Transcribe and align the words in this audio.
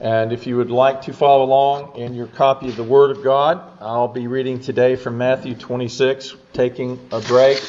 And 0.00 0.32
if 0.32 0.46
you 0.46 0.56
would 0.56 0.70
like 0.70 1.02
to 1.02 1.12
follow 1.12 1.42
along 1.42 1.96
in 1.96 2.14
your 2.14 2.28
copy 2.28 2.68
of 2.68 2.76
the 2.76 2.84
Word 2.84 3.10
of 3.10 3.24
God, 3.24 3.60
I'll 3.80 4.06
be 4.06 4.28
reading 4.28 4.60
today 4.60 4.94
from 4.94 5.18
Matthew 5.18 5.56
26, 5.56 6.36
taking 6.52 7.00
a 7.10 7.20
break. 7.20 7.60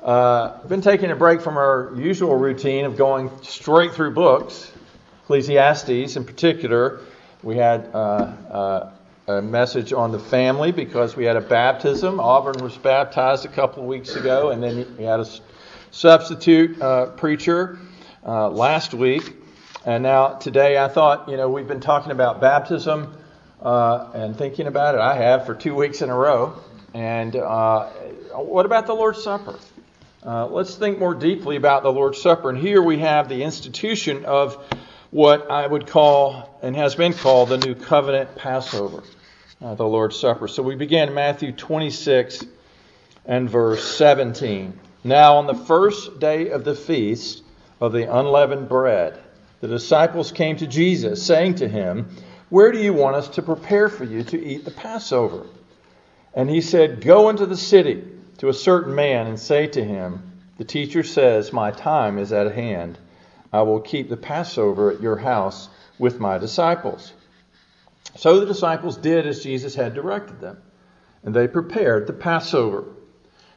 Uh, 0.00 0.60
I've 0.62 0.68
been 0.68 0.82
taking 0.82 1.10
a 1.10 1.16
break 1.16 1.40
from 1.40 1.56
our 1.56 1.92
usual 1.96 2.36
routine 2.36 2.84
of 2.84 2.96
going 2.96 3.30
straight 3.42 3.92
through 3.92 4.12
books, 4.12 4.70
Ecclesiastes 5.24 6.14
in 6.14 6.24
particular. 6.24 7.00
We 7.42 7.56
had 7.56 7.90
uh, 7.92 7.98
uh, 7.98 8.90
a 9.26 9.42
message 9.42 9.92
on 9.92 10.12
the 10.12 10.20
family 10.20 10.70
because 10.70 11.16
we 11.16 11.24
had 11.24 11.34
a 11.34 11.40
baptism. 11.40 12.20
Auburn 12.20 12.62
was 12.62 12.76
baptized 12.76 13.44
a 13.44 13.48
couple 13.48 13.82
of 13.82 13.88
weeks 13.88 14.14
ago, 14.14 14.50
and 14.50 14.62
then 14.62 14.94
we 14.96 15.02
had 15.02 15.18
a 15.18 15.26
substitute 15.90 16.80
uh, 16.80 17.06
preacher 17.06 17.80
uh, 18.24 18.48
last 18.48 18.94
week. 18.94 19.37
And 19.88 20.02
now 20.02 20.34
today 20.34 20.76
I 20.76 20.88
thought, 20.88 21.30
you 21.30 21.38
know, 21.38 21.48
we've 21.48 21.66
been 21.66 21.80
talking 21.80 22.12
about 22.12 22.42
baptism 22.42 23.16
uh, 23.62 24.10
and 24.12 24.36
thinking 24.36 24.66
about 24.66 24.94
it. 24.94 25.00
I 25.00 25.16
have 25.16 25.46
for 25.46 25.54
two 25.54 25.74
weeks 25.74 26.02
in 26.02 26.10
a 26.10 26.14
row. 26.14 26.60
And 26.92 27.34
uh, 27.34 27.86
what 28.34 28.66
about 28.66 28.86
the 28.86 28.92
Lord's 28.92 29.22
Supper? 29.22 29.58
Uh, 30.22 30.46
let's 30.48 30.74
think 30.74 30.98
more 30.98 31.14
deeply 31.14 31.56
about 31.56 31.84
the 31.84 31.90
Lord's 31.90 32.20
Supper. 32.20 32.50
And 32.50 32.58
here 32.58 32.82
we 32.82 32.98
have 32.98 33.30
the 33.30 33.42
institution 33.42 34.26
of 34.26 34.62
what 35.10 35.50
I 35.50 35.66
would 35.66 35.86
call 35.86 36.58
and 36.60 36.76
has 36.76 36.94
been 36.94 37.14
called 37.14 37.48
the 37.48 37.56
New 37.56 37.74
Covenant 37.74 38.36
Passover, 38.36 39.02
uh, 39.62 39.74
the 39.74 39.86
Lord's 39.86 40.20
Supper. 40.20 40.48
So 40.48 40.62
we 40.62 40.74
begin 40.74 41.14
Matthew 41.14 41.52
26 41.52 42.44
and 43.24 43.48
verse 43.48 43.96
17. 43.96 44.78
Now, 45.02 45.38
on 45.38 45.46
the 45.46 45.54
first 45.54 46.20
day 46.20 46.50
of 46.50 46.64
the 46.64 46.74
feast 46.74 47.42
of 47.80 47.94
the 47.94 48.14
unleavened 48.14 48.68
bread, 48.68 49.18
the 49.60 49.68
disciples 49.68 50.30
came 50.32 50.56
to 50.56 50.66
Jesus, 50.66 51.24
saying 51.24 51.56
to 51.56 51.68
him, 51.68 52.08
Where 52.48 52.70
do 52.70 52.78
you 52.78 52.92
want 52.92 53.16
us 53.16 53.28
to 53.30 53.42
prepare 53.42 53.88
for 53.88 54.04
you 54.04 54.22
to 54.24 54.42
eat 54.42 54.64
the 54.64 54.70
Passover? 54.70 55.46
And 56.34 56.48
he 56.48 56.60
said, 56.60 57.00
Go 57.00 57.28
into 57.28 57.46
the 57.46 57.56
city 57.56 58.04
to 58.38 58.48
a 58.48 58.54
certain 58.54 58.94
man 58.94 59.26
and 59.26 59.38
say 59.38 59.66
to 59.66 59.84
him, 59.84 60.32
The 60.58 60.64
teacher 60.64 61.02
says, 61.02 61.52
My 61.52 61.72
time 61.72 62.18
is 62.18 62.32
at 62.32 62.54
hand. 62.54 62.98
I 63.52 63.62
will 63.62 63.80
keep 63.80 64.08
the 64.08 64.16
Passover 64.16 64.92
at 64.92 65.00
your 65.00 65.16
house 65.16 65.68
with 65.98 66.20
my 66.20 66.38
disciples. 66.38 67.12
So 68.16 68.40
the 68.40 68.46
disciples 68.46 68.96
did 68.96 69.26
as 69.26 69.42
Jesus 69.42 69.74
had 69.74 69.94
directed 69.94 70.40
them, 70.40 70.58
and 71.24 71.34
they 71.34 71.48
prepared 71.48 72.06
the 72.06 72.12
Passover. 72.12 72.84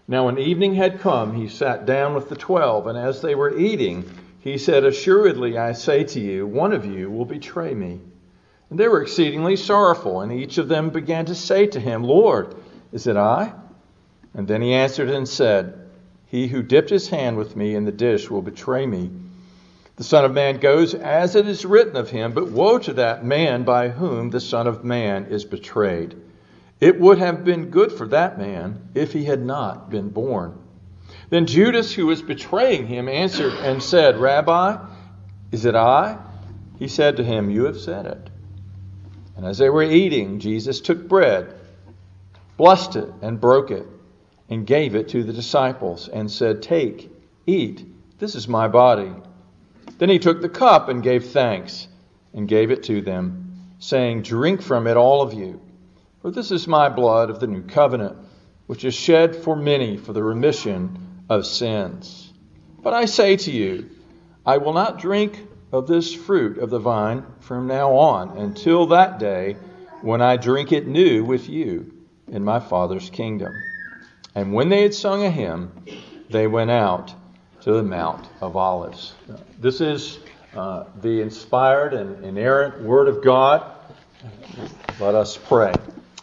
Now, 0.08 0.26
when 0.26 0.40
evening 0.40 0.76
had 0.76 1.00
come, 1.00 1.36
he 1.36 1.48
sat 1.48 1.86
down 1.86 2.16
with 2.16 2.30
the 2.30 2.36
twelve, 2.36 2.88
and 2.88 2.98
as 2.98 3.22
they 3.22 3.36
were 3.36 3.58
eating, 3.58 4.10
he 4.42 4.58
said, 4.58 4.84
Assuredly, 4.84 5.58
I 5.58 5.72
say 5.74 6.04
to 6.04 6.20
you, 6.20 6.48
one 6.48 6.74
of 6.74 6.86
you 6.86 7.12
will 7.12 7.26
betray 7.26 7.74
me. 7.76 8.02
And 8.70 8.80
they 8.80 8.88
were 8.88 9.02
exceedingly 9.02 9.56
sorrowful, 9.56 10.22
and 10.22 10.32
each 10.32 10.58
of 10.58 10.68
them 10.68 10.90
began 10.90 11.26
to 11.26 11.36
say 11.36 11.68
to 11.68 11.80
him, 11.80 12.04
Lord, 12.04 12.56
is 12.92 13.06
it 13.06 13.18
I? 13.18 13.54
And 14.34 14.48
then 14.48 14.62
he 14.62 14.74
answered 14.74 15.10
and 15.10 15.28
said, 15.28 15.80
He 16.26 16.48
who 16.48 16.64
dipped 16.64 16.90
his 16.90 17.10
hand 17.10 17.38
with 17.38 17.56
me 17.56 17.76
in 17.76 17.86
the 17.86 17.92
dish 17.92 18.32
will 18.32 18.42
betray 18.42 18.88
me. 18.88 19.12
The 19.98 20.04
Son 20.04 20.26
of 20.26 20.34
Man 20.34 20.58
goes 20.58 20.96
as 20.96 21.36
it 21.36 21.48
is 21.48 21.64
written 21.64 21.96
of 21.96 22.10
him, 22.10 22.32
but 22.32 22.50
woe 22.50 22.80
to 22.80 22.94
that 22.94 23.24
man 23.24 23.64
by 23.64 23.90
whom 23.90 24.32
the 24.32 24.40
Son 24.40 24.66
of 24.66 24.84
Man 24.84 25.26
is 25.26 25.46
betrayed. 25.46 26.16
It 26.80 27.00
would 27.00 27.20
have 27.20 27.46
been 27.46 27.70
good 27.70 27.92
for 27.92 28.08
that 28.08 28.40
man 28.40 28.90
if 28.96 29.14
he 29.14 29.26
had 29.26 29.46
not 29.46 29.92
been 29.92 30.10
born. 30.10 30.58
Then 31.30 31.46
Judas, 31.46 31.94
who 31.94 32.08
was 32.08 32.22
betraying 32.22 32.88
him, 32.88 33.08
answered 33.08 33.54
and 33.54 33.82
said, 33.82 34.18
Rabbi, 34.18 34.78
is 35.52 35.66
it 35.66 35.76
I? 35.76 36.18
He 36.80 36.88
said 36.88 37.18
to 37.18 37.24
him, 37.24 37.50
You 37.50 37.66
have 37.66 37.80
said 37.80 38.06
it. 38.06 38.30
And 39.36 39.46
as 39.46 39.58
they 39.58 39.70
were 39.70 39.84
eating, 39.84 40.40
Jesus 40.40 40.82
took 40.82 41.08
bread, 41.08 41.54
blessed 42.58 42.96
it, 42.96 43.10
and 43.22 43.40
broke 43.40 43.72
it, 43.72 43.88
and 44.50 44.68
gave 44.68 44.96
it 44.96 45.10
to 45.10 45.24
the 45.24 45.34
disciples, 45.34 46.08
and 46.08 46.30
said, 46.30 46.62
Take, 46.62 47.12
eat, 47.46 47.86
this 48.20 48.36
is 48.36 48.48
my 48.48 48.68
body. 48.68 49.12
Then 49.98 50.10
he 50.10 50.20
took 50.20 50.42
the 50.42 50.50
cup 50.50 50.90
and 50.90 51.02
gave 51.02 51.28
thanks, 51.32 51.88
and 52.34 52.48
gave 52.48 52.72
it 52.72 52.84
to 52.84 53.02
them, 53.02 53.54
saying, 53.80 54.24
Drink 54.24 54.62
from 54.62 54.88
it, 54.88 54.98
all 54.98 55.22
of 55.22 55.34
you, 55.34 55.62
for 56.22 56.32
this 56.32 56.52
is 56.52 56.68
my 56.68 56.90
blood 56.90 57.30
of 57.30 57.40
the 57.40 57.48
new 57.48 57.64
covenant, 57.64 58.18
which 58.72 58.86
is 58.86 58.94
shed 58.94 59.36
for 59.36 59.54
many 59.54 59.98
for 59.98 60.14
the 60.14 60.24
remission 60.24 61.26
of 61.28 61.46
sins. 61.46 62.32
But 62.82 62.94
I 62.94 63.04
say 63.04 63.36
to 63.36 63.52
you, 63.52 63.90
I 64.46 64.60
will 64.60 64.72
not 64.72 64.98
drink 64.98 65.46
of 65.74 65.88
this 65.88 66.14
fruit 66.14 66.58
of 66.58 66.70
the 66.70 66.80
vine 66.80 67.26
from 67.42 67.68
now 67.68 67.92
on 67.92 68.38
until 68.38 68.86
that 68.86 69.20
day 69.20 69.58
when 70.00 70.22
I 70.22 70.38
drink 70.38 70.72
it 70.72 70.88
new 70.88 71.26
with 71.26 71.50
you 71.50 71.92
in 72.30 72.46
my 72.46 72.62
Father's 72.62 73.10
kingdom. 73.10 73.62
And 74.36 74.54
when 74.54 74.70
they 74.70 74.84
had 74.84 74.94
sung 74.94 75.26
a 75.26 75.30
hymn, 75.30 75.74
they 76.30 76.48
went 76.48 76.72
out 76.72 77.14
to 77.64 77.74
the 77.74 77.84
Mount 77.84 78.26
of 78.40 78.56
Olives. 78.56 79.16
This 79.60 79.82
is 79.82 80.18
uh, 80.56 80.86
the 81.02 81.20
inspired 81.20 81.94
and 81.94 82.24
inerrant 82.24 82.82
Word 82.82 83.10
of 83.10 83.22
God. 83.22 83.70
Let 84.98 85.14
us 85.14 85.36
pray. 85.36 85.74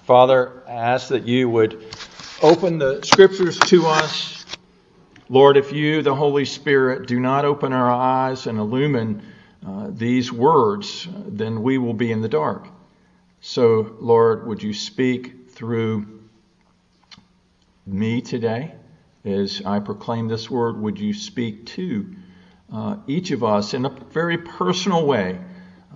Father, 0.06 0.62
I 0.66 0.72
ask 0.72 1.08
that 1.08 1.26
you 1.26 1.50
would 1.50 1.94
open 2.42 2.78
the 2.78 3.02
Scriptures 3.02 3.58
to 3.58 3.86
us 3.86 4.38
Lord, 5.30 5.58
if 5.58 5.72
you, 5.72 6.00
the 6.00 6.14
Holy 6.14 6.46
Spirit, 6.46 7.06
do 7.06 7.20
not 7.20 7.44
open 7.44 7.74
our 7.74 7.90
eyes 7.90 8.46
and 8.46 8.58
illumine 8.58 9.22
uh, 9.66 9.88
these 9.90 10.32
words, 10.32 11.06
then 11.26 11.62
we 11.62 11.76
will 11.76 11.92
be 11.92 12.10
in 12.10 12.22
the 12.22 12.28
dark. 12.28 12.66
So, 13.40 13.96
Lord, 14.00 14.46
would 14.46 14.62
you 14.62 14.72
speak 14.72 15.50
through 15.50 16.20
me 17.86 18.22
today 18.22 18.74
as 19.24 19.60
I 19.66 19.80
proclaim 19.80 20.28
this 20.28 20.50
word? 20.50 20.80
Would 20.80 20.98
you 20.98 21.12
speak 21.12 21.66
to 21.66 22.14
uh, 22.72 22.96
each 23.06 23.30
of 23.30 23.44
us 23.44 23.74
in 23.74 23.84
a 23.84 23.90
very 23.90 24.38
personal 24.38 25.06
way 25.06 25.38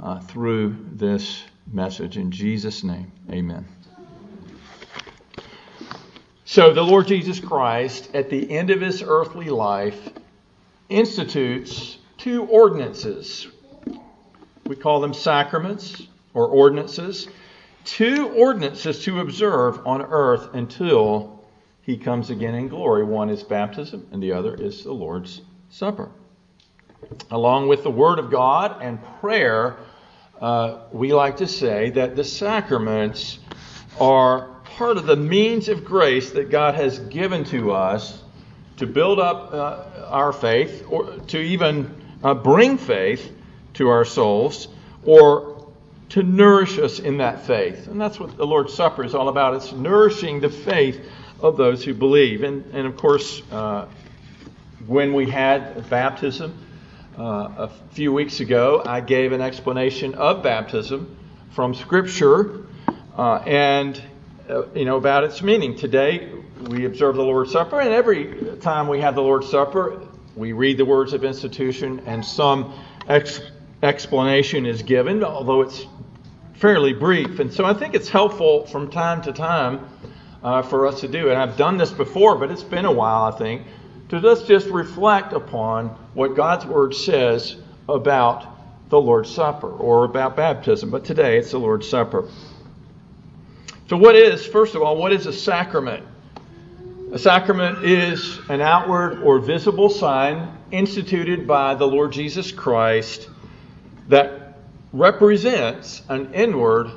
uh, 0.02 0.20
through 0.20 0.76
this 0.92 1.42
message? 1.72 2.18
In 2.18 2.30
Jesus' 2.30 2.84
name, 2.84 3.12
amen. 3.30 3.66
So 6.52 6.74
the 6.74 6.82
Lord 6.82 7.06
Jesus 7.06 7.40
Christ, 7.40 8.10
at 8.12 8.28
the 8.28 8.50
end 8.50 8.68
of 8.68 8.82
his 8.82 9.02
earthly 9.02 9.48
life, 9.48 10.10
institutes 10.90 11.96
two 12.18 12.44
ordinances. 12.44 13.46
We 14.66 14.76
call 14.76 15.00
them 15.00 15.14
sacraments 15.14 16.08
or 16.34 16.48
ordinances. 16.48 17.26
Two 17.86 18.28
ordinances 18.36 19.02
to 19.04 19.20
observe 19.20 19.80
on 19.86 20.02
earth 20.02 20.52
until 20.52 21.42
he 21.80 21.96
comes 21.96 22.28
again 22.28 22.54
in 22.54 22.68
glory. 22.68 23.02
One 23.02 23.30
is 23.30 23.42
baptism, 23.42 24.06
and 24.12 24.22
the 24.22 24.32
other 24.32 24.54
is 24.54 24.84
the 24.84 24.92
Lord's 24.92 25.40
Supper. 25.70 26.10
Along 27.30 27.66
with 27.66 27.82
the 27.82 27.90
Word 27.90 28.18
of 28.18 28.30
God 28.30 28.82
and 28.82 28.98
prayer, 29.22 29.78
uh, 30.38 30.80
we 30.92 31.14
like 31.14 31.38
to 31.38 31.46
say 31.46 31.88
that 31.92 32.14
the 32.14 32.24
sacraments 32.24 33.38
are 33.98 34.51
part 34.82 34.96
of 34.96 35.06
the 35.06 35.14
means 35.14 35.68
of 35.68 35.84
grace 35.84 36.32
that 36.32 36.50
God 36.50 36.74
has 36.74 36.98
given 36.98 37.44
to 37.44 37.70
us 37.70 38.20
to 38.78 38.84
build 38.84 39.20
up 39.20 39.52
uh, 39.52 40.06
our 40.08 40.32
faith, 40.32 40.84
or 40.90 41.18
to 41.28 41.38
even 41.38 41.94
uh, 42.24 42.34
bring 42.34 42.78
faith 42.78 43.32
to 43.74 43.90
our 43.90 44.04
souls, 44.04 44.66
or 45.04 45.70
to 46.08 46.24
nourish 46.24 46.80
us 46.80 46.98
in 46.98 47.18
that 47.18 47.46
faith. 47.46 47.86
And 47.86 48.00
that's 48.00 48.18
what 48.18 48.36
the 48.36 48.44
Lord's 48.44 48.74
Supper 48.74 49.04
is 49.04 49.14
all 49.14 49.28
about. 49.28 49.54
It's 49.54 49.70
nourishing 49.70 50.40
the 50.40 50.50
faith 50.50 51.00
of 51.40 51.56
those 51.56 51.84
who 51.84 51.94
believe. 51.94 52.42
And, 52.42 52.64
and 52.74 52.84
of 52.84 52.96
course, 52.96 53.40
uh, 53.52 53.86
when 54.88 55.12
we 55.12 55.30
had 55.30 55.88
baptism 55.90 56.58
uh, 57.16 57.22
a 57.22 57.70
few 57.92 58.12
weeks 58.12 58.40
ago, 58.40 58.82
I 58.84 59.00
gave 59.00 59.30
an 59.30 59.42
explanation 59.42 60.16
of 60.16 60.42
baptism 60.42 61.16
from 61.52 61.72
Scripture. 61.72 62.66
Uh, 63.16 63.36
and 63.46 64.02
uh, 64.52 64.66
you 64.74 64.84
know, 64.84 64.96
about 64.96 65.24
its 65.24 65.42
meaning. 65.42 65.74
Today, 65.74 66.30
we 66.68 66.84
observe 66.84 67.16
the 67.16 67.22
Lord's 67.22 67.52
Supper, 67.52 67.80
and 67.80 67.90
every 67.90 68.58
time 68.60 68.86
we 68.86 69.00
have 69.00 69.14
the 69.14 69.22
Lord's 69.22 69.48
Supper, 69.48 70.06
we 70.36 70.52
read 70.52 70.76
the 70.76 70.84
words 70.84 71.14
of 71.14 71.24
institution, 71.24 72.02
and 72.04 72.22
some 72.22 72.74
ex- 73.08 73.40
explanation 73.82 74.66
is 74.66 74.82
given, 74.82 75.24
although 75.24 75.62
it's 75.62 75.86
fairly 76.54 76.92
brief. 76.92 77.40
And 77.40 77.50
so 77.50 77.64
I 77.64 77.72
think 77.72 77.94
it's 77.94 78.10
helpful 78.10 78.66
from 78.66 78.90
time 78.90 79.22
to 79.22 79.32
time 79.32 79.88
uh, 80.42 80.60
for 80.60 80.86
us 80.86 81.00
to 81.00 81.08
do. 81.08 81.30
And 81.30 81.38
I've 81.38 81.56
done 81.56 81.78
this 81.78 81.90
before, 81.90 82.36
but 82.36 82.50
it's 82.50 82.62
been 82.62 82.84
a 82.84 82.92
while, 82.92 83.32
I 83.32 83.38
think, 83.38 83.62
to 84.10 84.20
just, 84.20 84.46
just 84.46 84.66
reflect 84.66 85.32
upon 85.32 85.88
what 86.12 86.36
God's 86.36 86.66
Word 86.66 86.94
says 86.94 87.56
about 87.88 88.46
the 88.90 89.00
Lord's 89.00 89.30
Supper 89.30 89.70
or 89.70 90.04
about 90.04 90.36
baptism. 90.36 90.90
But 90.90 91.06
today, 91.06 91.38
it's 91.38 91.52
the 91.52 91.58
Lord's 91.58 91.88
Supper. 91.88 92.28
So, 93.92 93.98
what 93.98 94.16
is, 94.16 94.46
first 94.46 94.74
of 94.74 94.80
all, 94.80 94.96
what 94.96 95.12
is 95.12 95.26
a 95.26 95.34
sacrament? 95.34 96.02
A 97.12 97.18
sacrament 97.18 97.84
is 97.84 98.38
an 98.48 98.62
outward 98.62 99.22
or 99.22 99.38
visible 99.38 99.90
sign 99.90 100.56
instituted 100.70 101.46
by 101.46 101.74
the 101.74 101.86
Lord 101.86 102.10
Jesus 102.12 102.52
Christ 102.52 103.28
that 104.08 104.56
represents 104.94 106.00
an 106.08 106.32
inward 106.32 106.90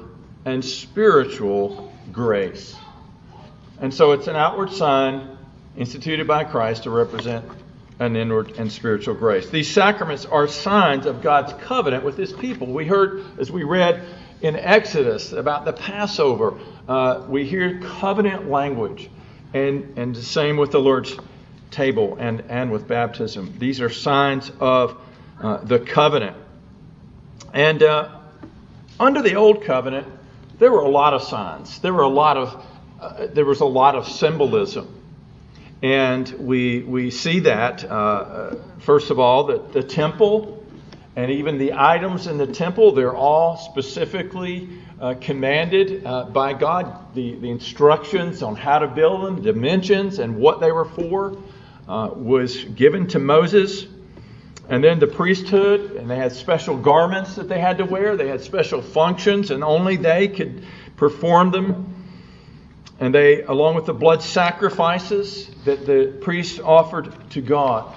and 0.45 0.63
spiritual 0.63 1.91
grace. 2.13 2.73
And 3.81 3.93
so 3.93 4.13
it's 4.13 4.27
an 4.27 4.37
outward 4.37 4.71
sign 4.71 5.37
instituted 5.75 6.27
by 6.27 6.45
Christ 6.45 6.83
to 6.83 6.91
represent 6.91 7.43
an 7.99 8.15
inward 8.15 8.53
and 8.57 8.71
spiritual 8.71 9.15
grace. 9.15 9.49
These 9.49 9.69
sacraments 9.69 10.25
are 10.25 10.47
signs 10.47 11.07
of 11.07 11.21
God's 11.21 11.51
covenant 11.61 12.05
with 12.05 12.15
his 12.15 12.31
people. 12.31 12.67
We 12.67 12.87
heard, 12.87 13.25
as 13.37 13.51
we 13.51 13.65
read 13.65 14.01
in 14.41 14.55
Exodus 14.55 15.33
about 15.33 15.65
the 15.65 15.73
Passover, 15.73 16.57
uh, 16.87 17.25
we 17.27 17.45
hear 17.45 17.79
covenant 17.79 18.49
language. 18.49 19.09
And, 19.53 19.97
and 19.97 20.15
the 20.15 20.21
same 20.21 20.57
with 20.57 20.71
the 20.71 20.79
Lord's 20.79 21.15
table 21.71 22.17
and, 22.19 22.43
and 22.49 22.71
with 22.71 22.87
baptism. 22.87 23.55
These 23.57 23.81
are 23.81 23.89
signs 23.89 24.51
of 24.59 24.97
uh, 25.41 25.57
the 25.57 25.79
covenant. 25.79 26.35
And 27.53 27.81
uh, 27.81 28.09
under 28.99 29.21
the 29.21 29.35
old 29.35 29.63
covenant, 29.63 30.07
there 30.59 30.71
were 30.71 30.81
a 30.81 30.89
lot 30.89 31.13
of 31.13 31.23
signs. 31.23 31.79
There 31.79 31.93
were 31.93 32.03
a 32.03 32.07
lot 32.07 32.37
of 32.37 32.65
uh, 32.99 33.27
there 33.27 33.45
was 33.45 33.59
a 33.59 33.65
lot 33.65 33.95
of 33.95 34.07
symbolism, 34.07 34.87
and 35.83 36.29
we 36.39 36.79
we 36.81 37.11
see 37.11 37.39
that 37.41 37.83
uh, 37.83 37.87
uh, 37.87 38.55
first 38.79 39.11
of 39.11 39.19
all 39.19 39.45
that 39.45 39.73
the 39.73 39.83
temple 39.83 40.64
and 41.15 41.31
even 41.31 41.57
the 41.57 41.73
items 41.73 42.27
in 42.27 42.37
the 42.37 42.47
temple 42.47 42.91
they're 42.91 43.15
all 43.15 43.57
specifically 43.57 44.69
uh, 44.99 45.15
commanded 45.19 46.05
uh, 46.05 46.25
by 46.25 46.53
God. 46.53 47.13
The 47.15 47.35
the 47.35 47.49
instructions 47.49 48.41
on 48.41 48.55
how 48.55 48.79
to 48.79 48.87
build 48.87 49.25
them, 49.25 49.41
dimensions, 49.41 50.19
and 50.19 50.37
what 50.37 50.59
they 50.59 50.71
were 50.71 50.85
for 50.85 51.37
was 51.87 52.63
given 52.63 53.07
to 53.07 53.19
Moses. 53.19 53.87
And 54.67 54.83
then 54.83 54.99
the 54.99 55.07
priesthood, 55.07 55.91
and 55.91 56.09
they 56.09 56.15
had 56.15 56.31
special 56.31 56.75
garments 56.75 57.35
that 57.35 57.47
they 57.47 57.59
had 57.59 57.77
to 57.77 57.85
wear. 57.85 58.17
They 58.17 58.27
had 58.27 58.41
special 58.41 58.81
functions, 58.81 59.51
and 59.51 59.63
only 59.63 59.95
they 59.95 60.27
could 60.27 60.65
perform 60.95 61.51
them. 61.51 61.93
And 62.99 63.13
they, 63.13 63.43
along 63.43 63.75
with 63.75 63.85
the 63.85 63.93
blood 63.93 64.23
sacrifices 64.23 65.49
that 65.65 65.85
the 65.85 66.17
priests 66.21 66.59
offered 66.59 67.13
to 67.31 67.41
God, 67.41 67.93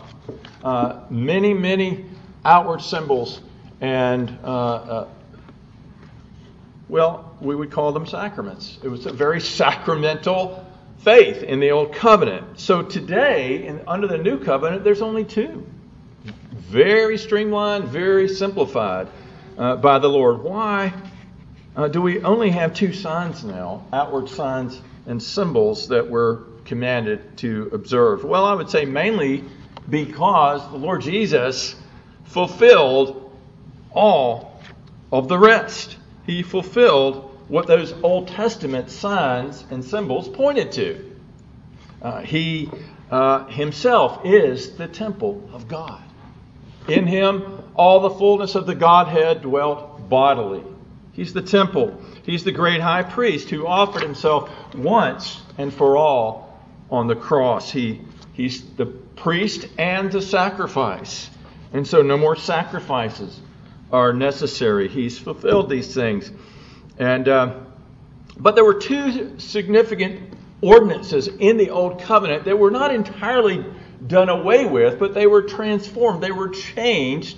uh, 0.63 1.05
many, 1.09 1.55
many 1.55 2.05
outward 2.45 2.83
symbols, 2.83 3.41
and 3.81 4.39
uh, 4.43 4.47
uh, 4.47 5.09
well, 6.89 7.37
we 7.41 7.55
would 7.55 7.71
call 7.71 7.93
them 7.93 8.07
sacraments. 8.07 8.79
It 8.83 8.89
was 8.89 9.07
a 9.07 9.13
very 9.13 9.41
sacramental 9.59 10.65
faith 10.99 11.43
in 11.43 11.61
the 11.61 11.71
old 11.71 11.95
covenant. 11.95 12.59
So 12.59 12.83
today, 12.83 13.67
in, 13.67 13.81
under 13.87 14.07
the 14.07 14.19
new 14.19 14.39
covenant, 14.43 14.85
there's 14.85 15.03
only 15.03 15.25
two 15.25 15.67
very 16.69 17.17
streamlined, 17.17 17.87
very 17.87 18.29
simplified 18.29 19.09
uh, 19.57 19.77
by 19.77 19.99
the 19.99 20.09
Lord. 20.09 20.43
Why 20.43 20.93
uh, 21.77 21.89
do 21.89 22.03
we 22.03 22.23
only 22.23 22.51
have 22.51 22.75
two 22.75 22.93
signs 22.93 23.45
now, 23.45 23.87
outward 23.93 24.29
signs 24.29 24.81
and 25.07 25.23
symbols 25.23 25.89
that 25.89 26.09
we're 26.09 26.41
commanded 26.65 27.39
to 27.39 27.71
observe? 27.73 28.25
Well, 28.25 28.45
I 28.45 28.53
would 28.53 28.69
say 28.69 28.85
mainly 28.85 29.45
because 29.89 30.69
the 30.71 30.77
Lord 30.77 31.01
Jesus 31.01 31.77
fulfilled 32.29 33.33
all 33.93 34.63
of 35.11 35.29
the 35.29 35.39
rest. 35.39 35.97
He 36.27 36.43
fulfilled 36.43 37.25
what 37.49 37.67
those 37.67 37.93
Old 38.03 38.29
Testament 38.29 38.91
signs 38.91 39.65
and 39.71 39.85
symbols 39.85 40.29
pointed 40.29 40.73
to. 40.73 41.17
Uh, 42.01 42.21
he 42.21 42.71
uh, 43.11 43.47
himself 43.47 44.21
is 44.25 44.77
the 44.77 44.87
temple 44.87 45.49
of 45.53 45.67
God. 45.67 46.03
In 46.87 47.07
him, 47.07 47.63
all 47.75 48.01
the 48.01 48.11
fullness 48.11 48.55
of 48.55 48.67
the 48.67 48.75
Godhead 48.75 49.43
dwelt 49.43 50.09
bodily. 50.09 50.63
He's 51.13 51.33
the 51.33 51.43
temple. 51.43 52.01
He's 52.25 52.45
the 52.45 52.53
great 52.53 52.81
high 52.81 53.03
priest 53.03 53.51
who 53.51 53.67
offered 53.67 54.03
himself 54.03 54.51
once 54.75 55.41
and 55.57 55.73
for 55.73 55.97
all 55.97 56.59
on 56.91 57.07
the 57.07 57.17
cross. 57.17 57.71
He, 57.71 58.03
he's 58.35 58.63
the 58.77 58.87
priest 58.87 59.67
and 59.79 60.13
the 60.13 60.23
sacrifice. 60.23 61.31
And 61.73 61.87
so 61.87 62.03
no 62.03 62.17
more 62.17 62.37
sacrifices 62.37 63.39
are 63.93 64.13
necessary. 64.13 64.89
He's 64.89 65.19
fulfilled 65.19 65.71
these 65.71 65.95
things. 65.95 66.31
And, 66.99 67.29
uh, 67.29 67.55
but 68.37 68.55
there 68.55 68.65
were 68.65 68.81
two 68.81 69.39
significant 69.39 70.35
ordinances 70.61 71.29
in 71.29 71.57
the 71.57 71.71
Old 71.71 72.01
Covenant 72.01 72.45
that 72.45 72.59
were 72.59 72.71
not 72.71 72.95
entirely 72.95 73.65
done 74.07 74.29
away 74.29 74.65
with, 74.65 74.99
but 74.99 75.15
they 75.15 75.27
were 75.27 75.43
transformed. 75.43 76.23
They 76.23 76.33
were 76.33 76.49
changed 76.49 77.37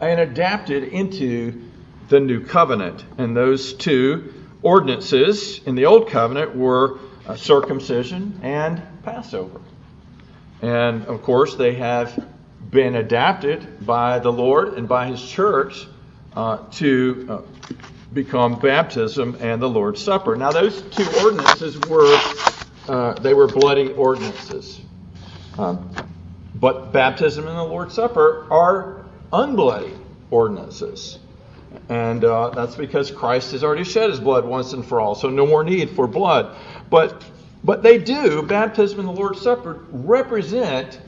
and 0.00 0.20
adapted 0.20 0.84
into 0.84 1.70
the 2.08 2.20
new 2.20 2.44
covenant. 2.44 3.04
And 3.18 3.36
those 3.36 3.72
two 3.74 4.34
ordinances 4.62 5.60
in 5.64 5.74
the 5.74 5.86
old 5.86 6.10
covenant 6.10 6.56
were 6.56 6.98
uh, 7.26 7.36
circumcision 7.36 8.40
and 8.42 8.82
Passover. 9.04 9.60
And 10.60 11.06
of 11.06 11.22
course, 11.22 11.54
they 11.54 11.74
have 11.74 12.26
been 12.70 12.96
adapted 12.96 13.84
by 13.84 14.18
the 14.18 14.32
Lord 14.32 14.74
and 14.74 14.88
by 14.88 15.06
His 15.06 15.22
church 15.22 15.86
uh, 16.36 16.58
to 16.72 17.26
uh, 17.28 17.74
become 18.12 18.58
baptism 18.58 19.36
and 19.40 19.60
the 19.60 19.68
Lord's 19.68 20.02
Supper. 20.02 20.36
Now, 20.36 20.52
those 20.52 20.82
two 20.82 21.06
ordinances 21.22 21.78
were 21.88 22.18
uh, 22.88 23.14
they 23.14 23.34
were 23.34 23.46
bloody 23.46 23.92
ordinances. 23.92 24.80
Um, 25.58 25.90
but 26.54 26.92
baptism 26.92 27.46
and 27.46 27.56
the 27.56 27.62
Lord's 27.62 27.94
Supper 27.94 28.46
are 28.50 29.04
unbloody 29.32 29.96
ordinances. 30.30 31.18
And 31.88 32.24
uh, 32.24 32.50
that's 32.50 32.76
because 32.76 33.10
Christ 33.10 33.52
has 33.52 33.64
already 33.64 33.84
shed 33.84 34.10
his 34.10 34.20
blood 34.20 34.44
once 34.44 34.72
and 34.72 34.84
for 34.84 35.00
all, 35.00 35.14
so 35.14 35.30
no 35.30 35.46
more 35.46 35.64
need 35.64 35.90
for 35.90 36.06
blood. 36.06 36.56
But, 36.90 37.24
but 37.64 37.82
they 37.82 37.98
do, 37.98 38.42
baptism 38.42 39.00
and 39.00 39.08
the 39.08 39.12
Lord's 39.12 39.40
Supper 39.40 39.84
represent 39.90 41.00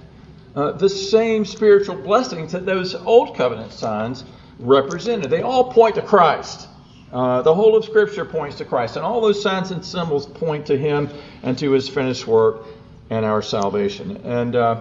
uh, 0.55 0.73
the 0.73 0.89
same 0.89 1.45
spiritual 1.45 1.97
blessings 1.97 2.53
that 2.53 2.65
those 2.67 2.95
old 2.95 3.37
covenant 3.37 3.73
signs 3.73 4.25
represented. 4.59 5.31
They 5.31 5.43
all 5.43 5.73
point 5.73 5.97
to 5.97 6.03
Christ. 6.03 6.69
Uh, 7.13 7.43
the 7.43 7.55
whole 7.55 7.77
of 7.77 7.85
Scripture 7.85 8.25
points 8.25 8.59
to 8.59 8.65
Christ, 8.65 8.97
and 8.97 9.05
all 9.05 9.21
those 9.21 9.41
signs 9.41 9.71
and 9.71 9.85
symbols 9.85 10.27
point 10.27 10.67
to 10.67 10.77
Him 10.77 11.09
and 11.43 11.57
to 11.59 11.71
His 11.71 11.89
finished 11.89 12.27
work 12.27 12.67
and 13.11 13.25
our 13.25 13.43
salvation. 13.43 14.17
And 14.25 14.57
uh, 14.57 14.81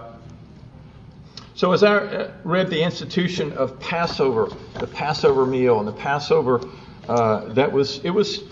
so, 1.54 1.72
as 1.72 1.84
I 1.84 1.96
uh, 1.96 2.32
read 2.42 2.70
the 2.70 2.82
institution 2.82 3.52
of 3.52 3.78
Passover, 3.78 4.48
the 4.80 4.88
Passover 4.88 5.46
meal, 5.46 5.78
and 5.78 5.86
the 5.86 5.92
Passover, 5.92 6.60
uh, 7.08 7.44
that 7.52 7.70
was 7.70 8.00
it 8.04 8.10
was 8.10 8.42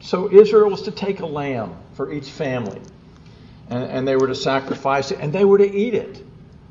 so 0.00 0.32
Israel 0.32 0.70
was 0.70 0.82
to 0.82 0.90
take 0.90 1.20
a 1.20 1.26
lamb 1.26 1.76
for 1.94 2.12
each 2.12 2.28
family, 2.28 2.80
and, 3.72 3.84
and 3.84 4.08
they 4.08 4.16
were 4.16 4.26
to 4.26 4.34
sacrifice 4.34 5.10
it, 5.10 5.18
and 5.20 5.32
they 5.32 5.44
were 5.44 5.58
to 5.58 5.70
eat 5.70 5.94
it, 5.94 6.22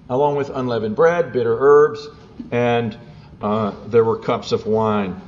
along 0.09 0.35
with 0.35 0.49
unleavened 0.49 0.95
bread, 0.95 1.33
bitter 1.33 1.57
herbs, 1.59 2.07
and 2.51 2.97
uh, 3.41 3.73
there 3.87 4.03
were 4.03 4.17
cups 4.17 4.51
of 4.51 4.67
wine. 4.67 5.19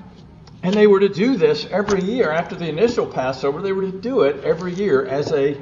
And 0.61 0.73
they 0.73 0.87
were 0.87 0.99
to 0.99 1.09
do 1.09 1.35
this 1.35 1.65
every 1.65 2.03
year 2.03 2.31
after 2.31 2.55
the 2.55 2.69
initial 2.69 3.05
Passover. 3.05 3.61
They 3.61 3.73
were 3.73 3.81
to 3.81 3.91
do 3.91 4.21
it 4.21 4.43
every 4.45 4.73
year 4.73 5.05
as 5.05 5.31
a 5.33 5.57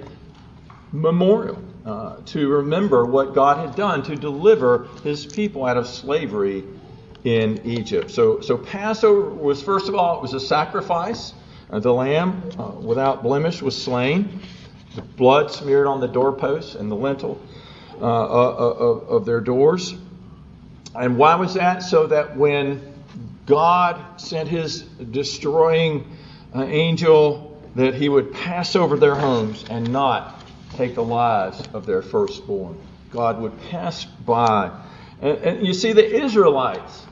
memorial 0.91 1.63
uh, 1.86 2.18
to 2.27 2.48
remember 2.48 3.06
what 3.06 3.34
God 3.34 3.65
had 3.65 3.75
done 3.75 4.03
to 4.03 4.15
deliver 4.15 4.88
his 5.03 5.25
people 5.25 5.65
out 5.65 5.77
of 5.77 5.88
slavery 5.88 6.63
in 7.24 7.62
Egypt. 7.65 8.12
So, 8.12 8.41
so 8.41 8.58
Passover 8.58 9.30
was, 9.30 9.63
first 9.63 9.88
of 9.88 9.96
all, 9.96 10.18
it 10.18 10.22
was 10.22 10.34
a 10.34 10.39
sacrifice. 10.39 11.34
Uh, 11.72 11.80
the 11.80 11.94
lamb 11.94 12.44
uh, 12.60 12.63
without 12.72 13.24
blemish 13.24 13.62
was 13.62 13.82
slain, 13.82 14.41
the 14.95 15.01
blood 15.01 15.51
smeared 15.51 15.88
on 15.88 16.00
the 16.01 16.07
doorposts 16.07 16.75
and 16.75 16.91
the 16.91 16.95
lintel 16.95 17.39
uh, 18.01 18.05
uh, 18.05 18.07
uh, 18.07 18.74
of, 18.74 19.10
of 19.10 19.25
their 19.25 19.39
doors. 19.39 19.93
And 20.95 21.17
why 21.17 21.36
was 21.36 21.53
that? 21.53 21.83
So 21.83 22.07
that 22.07 22.36
when 22.36 22.93
God 23.45 24.19
sent 24.19 24.50
his 24.50 24.81
destroying 24.81 26.17
angel, 26.55 27.62
that 27.75 27.93
he 27.93 28.10
would 28.10 28.33
pass 28.33 28.75
over 28.75 28.98
their 28.98 29.15
homes 29.15 29.65
and 29.69 29.91
not 29.91 30.43
take 30.74 30.95
the 30.95 31.03
lives 31.03 31.63
of 31.74 31.86
their 31.86 32.01
firstborn. 32.01 32.77
God 33.12 33.39
would 33.41 33.60
pass 33.69 34.05
by. 34.05 34.71
And, 35.21 35.38
and 35.38 35.67
you 35.67 35.74
see, 35.74 35.93
the 35.93 36.24
Israelites, 36.24 37.05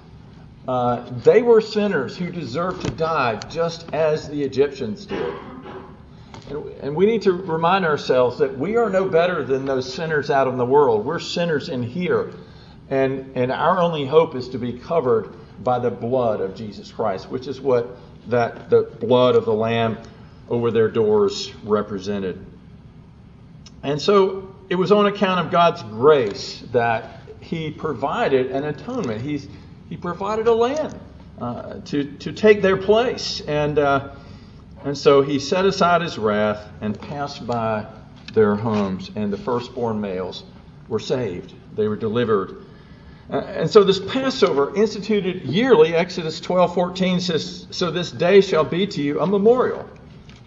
uh, 0.67 1.09
they 1.23 1.41
were 1.41 1.61
sinners 1.61 2.17
who 2.17 2.31
deserved 2.31 2.85
to 2.85 2.91
die 2.91 3.35
just 3.49 3.93
as 3.93 4.27
the 4.29 4.43
Egyptians 4.43 5.05
did. 5.05 5.33
And, 6.49 6.95
we 6.95 7.05
need 7.05 7.21
to 7.23 7.33
remind 7.33 7.85
ourselves 7.85 8.39
that 8.39 8.57
we 8.57 8.75
are 8.75 8.89
no 8.89 9.07
better 9.07 9.43
than 9.43 9.65
those 9.65 9.91
sinners 9.91 10.29
out 10.29 10.47
in 10.47 10.57
the 10.57 10.65
world. 10.65 11.05
We're 11.05 11.19
sinners 11.19 11.69
in 11.69 11.83
here. 11.83 12.33
And, 12.89 13.31
and 13.35 13.51
our 13.51 13.79
only 13.79 14.05
hope 14.05 14.35
is 14.35 14.49
to 14.49 14.57
be 14.57 14.73
covered 14.73 15.33
by 15.63 15.79
the 15.79 15.91
blood 15.91 16.41
of 16.41 16.55
Jesus 16.55 16.91
Christ, 16.91 17.29
which 17.29 17.47
is 17.47 17.61
what 17.61 17.97
that 18.27 18.69
the 18.69 18.83
blood 18.99 19.35
of 19.35 19.45
the 19.45 19.53
Lamb 19.53 19.97
over 20.49 20.71
their 20.71 20.89
doors 20.89 21.53
represented. 21.63 22.43
And 23.83 24.01
so 24.01 24.55
it 24.69 24.75
was 24.75 24.91
on 24.91 25.05
account 25.05 25.45
of 25.45 25.51
God's 25.51 25.83
grace 25.83 26.63
that 26.71 27.21
He 27.39 27.69
provided 27.71 28.51
an 28.51 28.65
atonement. 28.65 29.21
He's, 29.21 29.47
he 29.87 29.97
provided 29.97 30.47
a 30.47 30.53
lamb 30.53 30.99
uh, 31.39 31.79
to, 31.85 32.03
to 32.17 32.31
take 32.31 32.61
their 32.61 32.77
place. 32.77 33.41
And, 33.41 33.77
uh, 33.77 34.15
and 34.83 34.97
so 34.97 35.21
he 35.21 35.39
set 35.39 35.65
aside 35.65 36.01
his 36.01 36.17
wrath 36.17 36.69
and 36.81 36.99
passed 36.99 37.45
by 37.45 37.85
their 38.33 38.55
homes, 38.55 39.11
and 39.15 39.33
the 39.33 39.37
firstborn 39.37 39.99
males 39.99 40.43
were 40.87 40.99
saved. 40.99 41.53
They 41.75 41.87
were 41.87 41.95
delivered. 41.95 42.65
Uh, 43.29 43.37
and 43.37 43.69
so 43.69 43.83
this 43.83 43.99
Passover, 43.99 44.75
instituted 44.75 45.43
yearly, 45.43 45.93
Exodus 45.93 46.39
12:14 46.39 47.19
says, 47.19 47.67
"So 47.69 47.91
this 47.91 48.11
day 48.11 48.41
shall 48.41 48.63
be 48.63 48.87
to 48.87 49.01
you 49.01 49.19
a 49.19 49.27
memorial. 49.27 49.85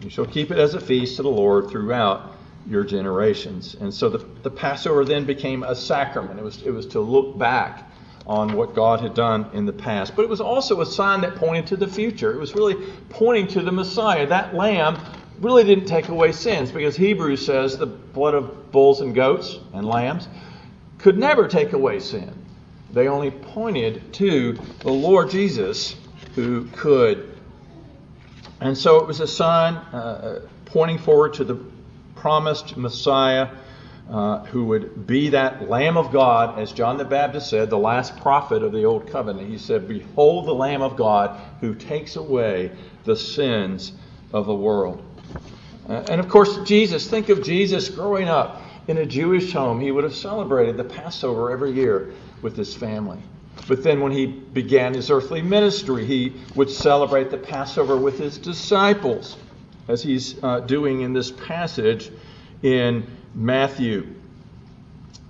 You 0.03 0.11
shall 0.11 0.27
keep 0.27 0.51
it 0.51 0.59
as 0.59 0.75
a 0.75 0.81
feast 0.81 1.17
to 1.17 1.23
the 1.23 1.31
Lord 1.31 1.69
throughout 1.69 2.33
your 2.69 2.83
generations." 2.83 3.77
And 3.81 3.95
so 3.95 4.09
the, 4.09 4.25
the 4.43 4.51
Passover 4.51 5.05
then 5.05 5.25
became 5.25 5.63
a 5.63 5.77
sacrament. 5.77 6.41
It 6.41 6.45
was 6.45 6.63
it 6.63 6.71
was 6.71 6.87
to 6.87 7.01
look 7.01 7.39
back 7.39 7.92
on 8.27 8.53
what 8.57 8.75
God 8.75 9.01
had 9.01 9.15
done 9.15 9.51
in 9.53 9.67
the 9.67 9.73
past. 9.73 10.15
But 10.15 10.23
it 10.23 10.29
was 10.29 10.41
also 10.41 10.81
a 10.81 10.87
sign 10.87 11.23
that 11.23 11.37
pointed 11.37 11.67
to 11.69 11.77
the 11.77 11.89
future. 11.89 12.33
It 12.33 12.39
was 12.39 12.55
really 12.55 12.77
pointing 13.09 13.49
to 13.49 13.63
the 13.63 13.73
Messiah. 13.73 14.27
That 14.27 14.55
lamb 14.55 14.99
really 15.41 15.65
didn't 15.65 15.87
take 15.87 16.09
away 16.09 16.33
sins 16.33 16.71
because 16.71 16.97
Hebrews 16.97 17.45
says 17.45 17.77
the 17.77 17.87
blood 17.87 18.35
of 18.35 18.71
bulls 18.71 19.01
and 19.01 19.15
goats 19.15 19.59
and 19.73 19.87
lambs 19.87 20.29
could 20.99 21.19
never 21.19 21.49
take 21.49 21.73
away 21.73 21.99
sin. 21.99 22.33
They 22.93 23.09
only 23.09 23.31
pointed 23.31 24.13
to 24.15 24.59
the 24.81 24.93
Lord 24.93 25.31
Jesus 25.31 25.97
who 26.35 26.67
could. 26.67 27.37
And 28.61 28.79
so 28.79 28.99
it 28.99 29.07
was 29.07 29.19
a 29.19 29.27
sign 29.27 29.75
uh, 29.75 30.47
pointing 30.67 30.99
forward 30.99 31.35
to 31.35 31.45
the 31.45 31.59
promised 32.15 32.77
Messiah 32.77 33.49
uh, 34.11 34.45
who 34.47 34.65
would 34.67 35.07
be 35.07 35.31
that 35.31 35.69
Lamb 35.69 35.97
of 35.97 36.13
God, 36.13 36.59
as 36.59 36.73
John 36.73 36.99
the 36.99 37.05
Baptist 37.05 37.49
said, 37.49 37.71
the 37.71 37.79
last 37.79 38.17
prophet 38.19 38.63
of 38.63 38.73
the 38.73 38.85
Old 38.85 39.11
Covenant. 39.11 39.49
He 39.49 39.59
said, 39.59 39.89
Behold 39.89 40.47
the 40.47 40.55
Lamb 40.55 40.83
of 40.83 40.97
God 40.97 41.41
who 41.61 41.75
takes 41.75 42.17
away 42.17 42.73
the 43.05 43.17
sins 43.17 43.93
of 44.33 44.47
the 44.47 44.55
world. 44.55 45.03
Uh, 45.89 46.05
and 46.09 46.21
of 46.21 46.29
course, 46.29 46.59
Jesus, 46.65 47.09
think 47.09 47.29
of 47.29 47.43
Jesus 47.43 47.89
growing 47.89 48.29
up 48.29 48.63
in 48.89 48.99
a 48.99 49.07
Jewish 49.07 49.53
home. 49.53 49.81
He 49.81 49.91
would 49.91 50.05
have 50.05 50.15
celebrated 50.15 50.77
the 50.77 50.85
Passover 50.85 51.51
every 51.51 51.73
year 51.73 52.13
with 52.43 52.57
his 52.57 52.75
family. 52.75 53.19
But 53.69 53.83
then 53.83 54.01
when 54.01 54.13
he 54.13 54.27
began 54.27 54.95
his 54.95 55.11
earthly 55.11 55.43
ministry, 55.43 56.05
he 56.05 56.35
would 56.55 56.71
celebrate 56.71 57.31
the 57.31 57.39
Passover 57.39 57.97
with 57.97 58.19
his 58.19 58.39
disciples, 58.39 59.37
as 59.89 60.03
he's 60.03 60.43
uh, 60.43 60.61
doing 60.61 61.03
in 61.03 61.13
this 61.13 61.31
passage 61.31 62.11
in 62.63 63.07
Matthew. 63.35 64.15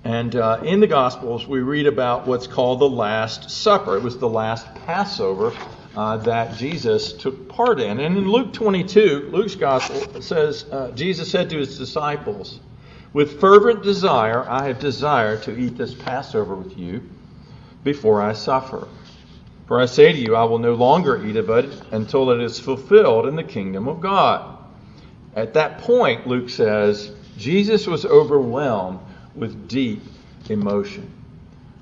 And 0.03 0.35
uh, 0.35 0.59
in 0.63 0.79
the 0.81 0.87
Gospels, 0.87 1.47
we 1.47 1.59
read 1.59 1.87
about 1.87 2.27
what's 2.27 2.47
called 2.47 2.79
the 2.79 2.89
Last 2.89 3.49
Supper. 3.49 3.95
It 3.95 4.03
was 4.03 4.17
the 4.17 4.27
last 4.27 4.67
Passover 4.85 5.53
uh, 5.95 6.17
that 6.17 6.57
Jesus 6.57 7.13
took 7.13 7.47
part 7.47 7.79
in. 7.79 7.99
And 7.99 8.17
in 8.17 8.29
Luke 8.29 8.51
22, 8.53 9.29
Luke's 9.31 9.55
Gospel 9.55 10.21
says, 10.21 10.65
uh, 10.71 10.91
Jesus 10.91 11.31
said 11.31 11.49
to 11.51 11.57
his 11.57 11.77
disciples, 11.77 12.59
With 13.13 13.39
fervent 13.39 13.83
desire, 13.83 14.45
I 14.47 14.67
have 14.67 14.79
desired 14.79 15.43
to 15.43 15.57
eat 15.57 15.77
this 15.77 15.93
Passover 15.93 16.55
with 16.55 16.77
you 16.77 17.09
before 17.83 18.21
I 18.21 18.33
suffer. 18.33 18.87
For 19.67 19.79
I 19.79 19.85
say 19.85 20.11
to 20.11 20.17
you, 20.17 20.35
I 20.35 20.43
will 20.43 20.59
no 20.59 20.73
longer 20.73 21.25
eat 21.25 21.37
of 21.37 21.49
it 21.49 21.81
until 21.91 22.31
it 22.31 22.41
is 22.41 22.59
fulfilled 22.59 23.25
in 23.27 23.37
the 23.37 23.43
kingdom 23.43 23.87
of 23.87 24.01
God. 24.01 24.57
At 25.35 25.53
that 25.53 25.79
point, 25.79 26.27
Luke 26.27 26.49
says, 26.49 27.11
Jesus 27.37 27.87
was 27.87 28.05
overwhelmed 28.05 28.99
with 29.35 29.67
deep 29.67 30.01
emotion. 30.49 31.11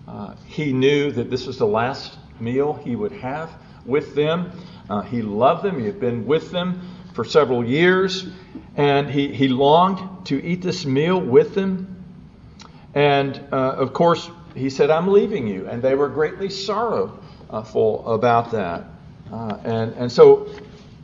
Uh, 0.08 0.36
he 0.46 0.74
knew 0.74 1.12
that 1.12 1.30
this 1.30 1.46
was 1.46 1.58
the 1.58 1.68
last 1.68 2.18
meal 2.40 2.74
he 2.74 2.96
would 2.96 3.12
have 3.12 3.52
with 3.86 4.16
them. 4.16 4.52
Uh, 4.90 5.02
he 5.02 5.22
loved 5.22 5.64
them, 5.64 5.80
he 5.80 5.86
had 5.86 6.00
been 6.00 6.26
with 6.26 6.52
them 6.52 6.82
for 7.14 7.26
several 7.26 7.66
years, 7.66 8.28
and 8.78 9.10
he, 9.10 9.34
he 9.34 9.48
longed 9.48 10.26
to 10.26 10.44
eat 10.44 10.62
this 10.62 10.86
meal 10.86 11.20
with 11.20 11.56
them. 11.56 12.04
And 12.94 13.40
uh, 13.52 13.56
of 13.56 13.94
course, 13.94 14.30
he 14.56 14.70
said, 14.70 14.90
I'm 14.90 15.08
leaving 15.08 15.48
you. 15.48 15.68
And 15.68 15.82
they 15.82 15.96
were 15.96 16.10
greatly 16.10 16.50
sorrowful 16.50 18.08
about 18.08 18.52
that. 18.52 18.86
Uh, 19.32 19.58
and, 19.64 19.94
and 19.94 20.12
so, 20.12 20.50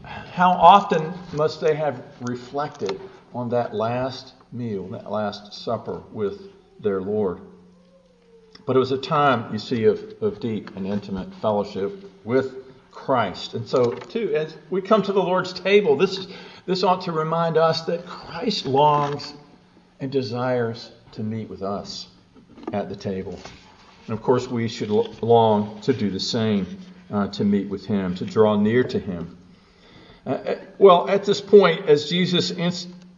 how 0.03 0.51
often 0.51 1.13
must 1.33 1.61
they 1.61 1.75
have 1.75 2.03
reflected 2.21 2.99
on 3.33 3.49
that 3.49 3.73
last 3.73 4.33
meal, 4.51 4.87
that 4.89 5.11
Last 5.11 5.53
Supper 5.53 6.03
with 6.11 6.41
their 6.79 7.01
Lord. 7.01 7.41
But 8.65 8.75
it 8.75 8.79
was 8.79 8.91
a 8.91 8.97
time, 8.97 9.51
you 9.53 9.59
see, 9.59 9.85
of, 9.85 10.21
of 10.21 10.39
deep 10.39 10.75
and 10.75 10.85
intimate 10.85 11.33
fellowship 11.35 12.11
with 12.23 12.53
Christ. 12.91 13.53
And 13.53 13.67
so, 13.67 13.91
too, 13.91 14.33
as 14.35 14.57
we 14.69 14.81
come 14.81 15.01
to 15.03 15.13
the 15.13 15.21
Lord's 15.21 15.53
table, 15.53 15.95
this, 15.95 16.27
this 16.65 16.83
ought 16.83 17.01
to 17.03 17.11
remind 17.11 17.57
us 17.57 17.81
that 17.81 18.05
Christ 18.05 18.65
longs 18.65 19.33
and 19.99 20.11
desires 20.11 20.91
to 21.13 21.23
meet 21.23 21.49
with 21.49 21.63
us 21.63 22.07
at 22.73 22.89
the 22.89 22.95
table. 22.95 23.39
And 24.07 24.13
of 24.13 24.21
course, 24.21 24.47
we 24.47 24.67
should 24.67 24.89
long 24.89 25.79
to 25.81 25.93
do 25.93 26.09
the 26.09 26.19
same, 26.19 26.65
uh, 27.11 27.27
to 27.29 27.43
meet 27.43 27.69
with 27.69 27.85
Him, 27.85 28.15
to 28.15 28.25
draw 28.25 28.57
near 28.57 28.83
to 28.83 28.99
Him. 28.99 29.37
Uh, 30.25 30.29
uh 30.29 30.55
well, 30.77 31.09
at 31.09 31.23
this 31.23 31.39
point, 31.39 31.87
as 31.87 32.09
Jesus 32.09 32.51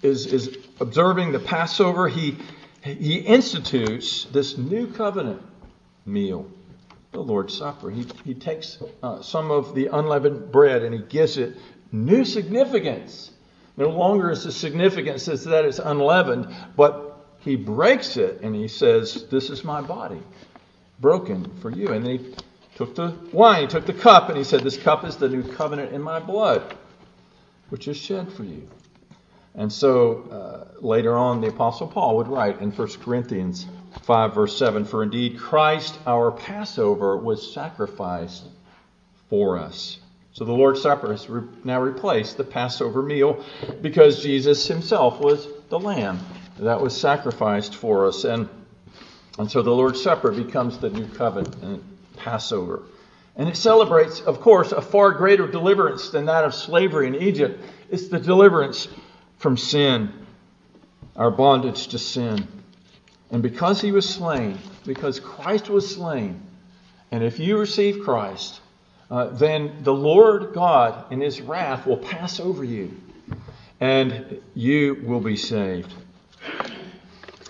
is, 0.02 0.26
is 0.28 0.58
observing 0.80 1.32
the 1.32 1.40
Passover, 1.40 2.08
he, 2.08 2.38
he 2.82 3.18
institutes 3.18 4.26
this 4.26 4.58
new 4.58 4.88
covenant 4.88 5.42
meal, 6.06 6.50
the 7.12 7.20
Lord's 7.20 7.58
Supper. 7.58 7.90
He, 7.90 8.06
he 8.24 8.34
takes 8.34 8.82
uh, 9.04 9.22
some 9.22 9.52
of 9.52 9.76
the 9.76 9.88
unleavened 9.88 10.52
bread 10.52 10.84
and 10.84 10.94
he 10.94 11.02
gives 11.02 11.38
it 11.38 11.58
new 11.92 12.24
significance. 12.24 13.32
No 13.78 13.90
longer 13.90 14.32
is 14.32 14.44
the 14.44 14.52
significance 14.52 15.28
is 15.28 15.46
that 15.46 15.66
it's 15.66 15.80
unleavened, 15.80 16.54
but 16.76 17.10
he 17.40 17.56
breaks 17.56 18.18
it 18.18 18.42
and 18.42 18.54
he 18.54 18.68
says, 18.68 19.28
This 19.30 19.50
is 19.50 19.64
my 19.64 19.82
body, 19.82 20.22
broken 21.00 21.50
for 21.62 21.70
you. 21.70 21.90
And 21.90 22.06
then 22.06 22.18
he 22.20 22.36
took 22.76 22.96
the 22.96 23.18
wine, 23.32 23.62
he 23.62 23.68
took 23.68 23.86
the 23.86 23.94
cup, 23.94 24.30
and 24.30 24.38
he 24.38 24.44
said, 24.44 24.62
This 24.62 24.78
cup 24.78 25.06
is 25.06 25.16
the 25.16 25.30
new 25.30 25.44
covenant 25.44 25.94
in 25.94 26.02
my 26.02 26.20
blood, 26.20 26.76
which 27.70 27.88
is 27.88 27.98
shed 27.98 28.32
for 28.32 28.44
you. 28.44 28.68
And 29.60 29.72
so 29.72 30.24
uh, 30.32 30.82
later 30.82 31.18
on, 31.18 31.42
the 31.42 31.50
Apostle 31.50 31.88
Paul 31.88 32.16
would 32.16 32.30
write 32.30 32.62
in 32.62 32.72
1 32.72 32.88
Corinthians 33.02 33.66
5, 34.04 34.34
verse 34.34 34.58
7 34.58 34.86
For 34.86 35.04
indeed 35.04 35.38
Christ, 35.38 36.00
our 36.08 36.32
Passover, 36.32 37.18
was 37.18 37.54
sacrificed 37.54 38.46
for 39.30 39.58
us. 39.58 40.00
So 40.32 40.46
the 40.46 40.54
Lord's 40.54 40.82
Supper 40.82 41.12
has 41.12 41.30
re- 41.30 41.46
now 41.66 41.82
replaced 41.82 42.38
the 42.38 42.46
Passover 42.46 43.04
meal 43.04 43.44
because 43.82 44.24
Jesus 44.24 44.66
himself 44.66 45.20
was 45.20 45.50
the 45.68 45.78
lamb 45.78 46.22
that 46.58 46.80
was 46.80 46.96
sacrificed 46.96 47.76
for 47.76 48.08
us. 48.08 48.24
And, 48.24 48.48
and 49.38 49.52
so 49.52 49.62
the 49.62 49.72
Lord's 49.72 50.02
Supper 50.02 50.32
becomes 50.32 50.78
the 50.78 50.90
new 50.90 51.06
covenant 51.06 51.62
and 51.62 51.98
Passover. 52.16 52.84
And 53.36 53.50
it 53.50 53.58
celebrates, 53.58 54.22
of 54.22 54.40
course, 54.40 54.72
a 54.72 54.82
far 54.82 55.12
greater 55.12 55.48
deliverance 55.48 56.12
than 56.12 56.28
that 56.28 56.46
of 56.46 56.54
slavery 56.54 57.08
in 57.08 57.16
Egypt. 57.16 57.62
It's 57.90 58.08
the 58.08 58.20
deliverance 58.20 58.88
from 59.40 59.58
sin, 59.58 60.12
our 61.16 61.32
bondage 61.32 61.88
to 61.88 61.98
sin. 61.98 62.48
And 63.32 63.42
because 63.42 63.82
he 63.82 63.92
was 63.92 64.08
slain, 64.08 64.58
because 64.86 65.20
Christ 65.20 65.70
was 65.70 65.96
slain, 65.96 66.42
and 67.12 67.24
if 67.24 67.40
you 67.40 67.58
receive 67.58 68.04
Christ, 68.04 68.62
uh, 69.10 69.28
then 69.30 69.80
the 69.82 69.94
Lord 69.94 70.54
God 70.54 71.12
in 71.12 71.22
his 71.22 71.42
wrath 71.42 71.88
will 71.88 71.98
pass 71.98 72.40
over 72.40 72.64
you, 72.64 72.96
and 73.80 74.40
you 74.54 75.02
will 75.04 75.22
be 75.22 75.36
saved. 75.36 75.94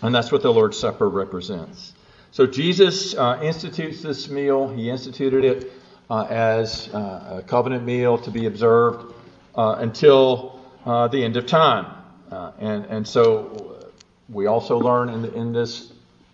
And 0.01 0.15
that's 0.15 0.31
what 0.31 0.41
the 0.41 0.53
Lord's 0.53 0.77
Supper 0.77 1.09
represents. 1.09 1.93
So 2.31 2.45
Jesus 2.45 3.15
uh, 3.15 3.39
institutes 3.41 4.01
this 4.01 4.29
meal. 4.29 4.69
He 4.69 4.89
instituted 4.89 5.43
it 5.43 5.71
uh, 6.09 6.27
as 6.29 6.87
uh, 6.93 7.39
a 7.39 7.43
covenant 7.45 7.83
meal 7.83 8.17
to 8.19 8.31
be 8.31 8.45
observed 8.45 9.13
uh, 9.55 9.75
until 9.79 10.58
uh, 10.85 11.07
the 11.07 11.23
end 11.23 11.37
of 11.37 11.45
time. 11.45 11.85
Uh, 12.31 12.51
and, 12.59 12.85
and 12.85 13.07
so 13.07 13.91
we 14.29 14.45
also 14.45 14.77
learn 14.77 15.09
in, 15.09 15.21
the, 15.21 15.33
in, 15.33 15.53
this, 15.53 15.91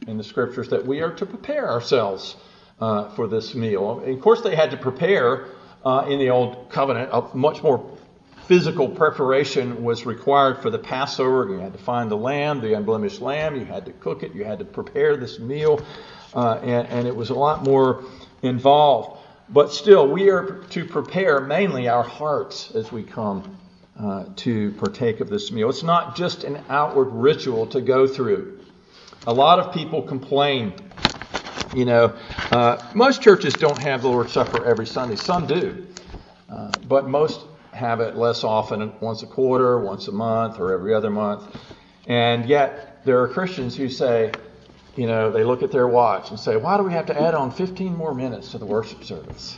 in 0.08 0.18
the 0.18 0.24
scriptures 0.24 0.70
that 0.70 0.86
we 0.86 1.02
are 1.02 1.12
to 1.12 1.26
prepare 1.26 1.70
ourselves 1.70 2.36
uh, 2.80 3.10
for 3.16 3.28
this 3.28 3.56
meal. 3.56 4.00
And 4.00 4.14
of 4.14 4.22
course, 4.22 4.42
they 4.42 4.56
had 4.56 4.72
to 4.72 4.78
prepare 4.78 5.48
uh, 5.86 6.06
in 6.10 6.20
the 6.20 6.30
Old 6.30 6.70
Covenant. 6.70 7.10
A 7.14 7.36
much 7.36 7.64
more 7.64 7.98
physical 8.48 8.90
preparation 8.90 9.84
was 9.84 10.06
required 10.06 10.62
for 10.62 10.70
the 10.70 10.80
Passover. 10.80 11.48
You 11.50 11.60
had 11.60 11.74
to 11.74 11.80
find 11.80 12.12
the 12.12 12.18
lamb, 12.18 12.62
the 12.62 12.74
unblemished 12.74 13.22
lamb. 13.22 13.56
You 13.56 13.66
had 13.66 13.86
to 13.86 13.94
cook 13.94 14.24
it. 14.24 14.36
You 14.36 14.44
had 14.44 14.60
to 14.60 14.66
prepare 14.66 15.16
this 15.18 15.40
meal. 15.40 15.84
Uh, 16.34 16.60
and, 16.62 16.88
and 16.88 17.08
it 17.08 17.16
was 17.16 17.30
a 17.30 17.34
lot 17.34 17.64
more 17.64 18.04
involved. 18.42 19.22
But 19.48 19.72
still, 19.72 20.08
we 20.08 20.30
are 20.30 20.64
to 20.72 20.86
prepare 20.86 21.40
mainly 21.40 21.88
our 21.88 22.04
hearts 22.04 22.72
as 22.76 22.92
we 22.92 23.04
come 23.04 23.58
uh, 24.00 24.26
to 24.38 24.72
partake 24.74 25.20
of 25.22 25.30
this 25.30 25.52
meal. 25.52 25.70
It's 25.70 25.84
not 25.84 26.16
just 26.16 26.44
an 26.44 26.64
outward 26.70 27.10
ritual 27.10 27.68
to 27.68 27.82
go 27.82 28.08
through. 28.08 28.60
A 29.28 29.34
lot 29.34 29.60
of 29.60 29.74
people 29.74 30.02
complain 30.02 30.74
You 31.74 31.86
know, 31.86 32.14
uh, 32.52 32.82
most 32.96 33.22
churches 33.22 33.54
don't 33.56 33.80
have 33.80 34.02
the 34.02 34.08
Lord's 34.10 34.34
Supper 34.34 34.66
every 34.66 34.88
Sunday. 34.88 35.16
Some 35.18 35.48
do, 35.48 35.88
uh, 36.50 36.72
but 36.88 37.08
most 37.08 37.42
have 37.74 38.02
it 38.02 38.16
less 38.18 38.44
often, 38.44 38.94
once 39.02 39.24
a 39.24 39.28
quarter, 39.28 39.80
once 39.80 40.08
a 40.08 40.12
month, 40.14 40.60
or 40.60 40.74
every 40.74 40.94
other 40.94 41.10
month. 41.10 41.44
And 42.08 42.46
yet, 42.46 43.06
there 43.06 43.22
are 43.22 43.28
Christians 43.28 43.76
who 43.76 43.90
say, 43.90 44.32
you 44.96 45.08
know, 45.08 45.32
they 45.32 45.44
look 45.44 45.64
at 45.64 45.72
their 45.72 45.88
watch 45.88 46.30
and 46.32 46.40
say, 46.40 46.58
why 46.58 46.78
do 46.78 46.84
we 46.84 46.94
have 46.94 47.08
to 47.08 47.22
add 47.22 47.36
on 47.36 47.52
15 47.52 47.96
more 47.96 48.16
minutes 48.16 48.52
to 48.52 48.58
the 48.58 48.66
worship 48.66 49.04
service? 49.04 49.58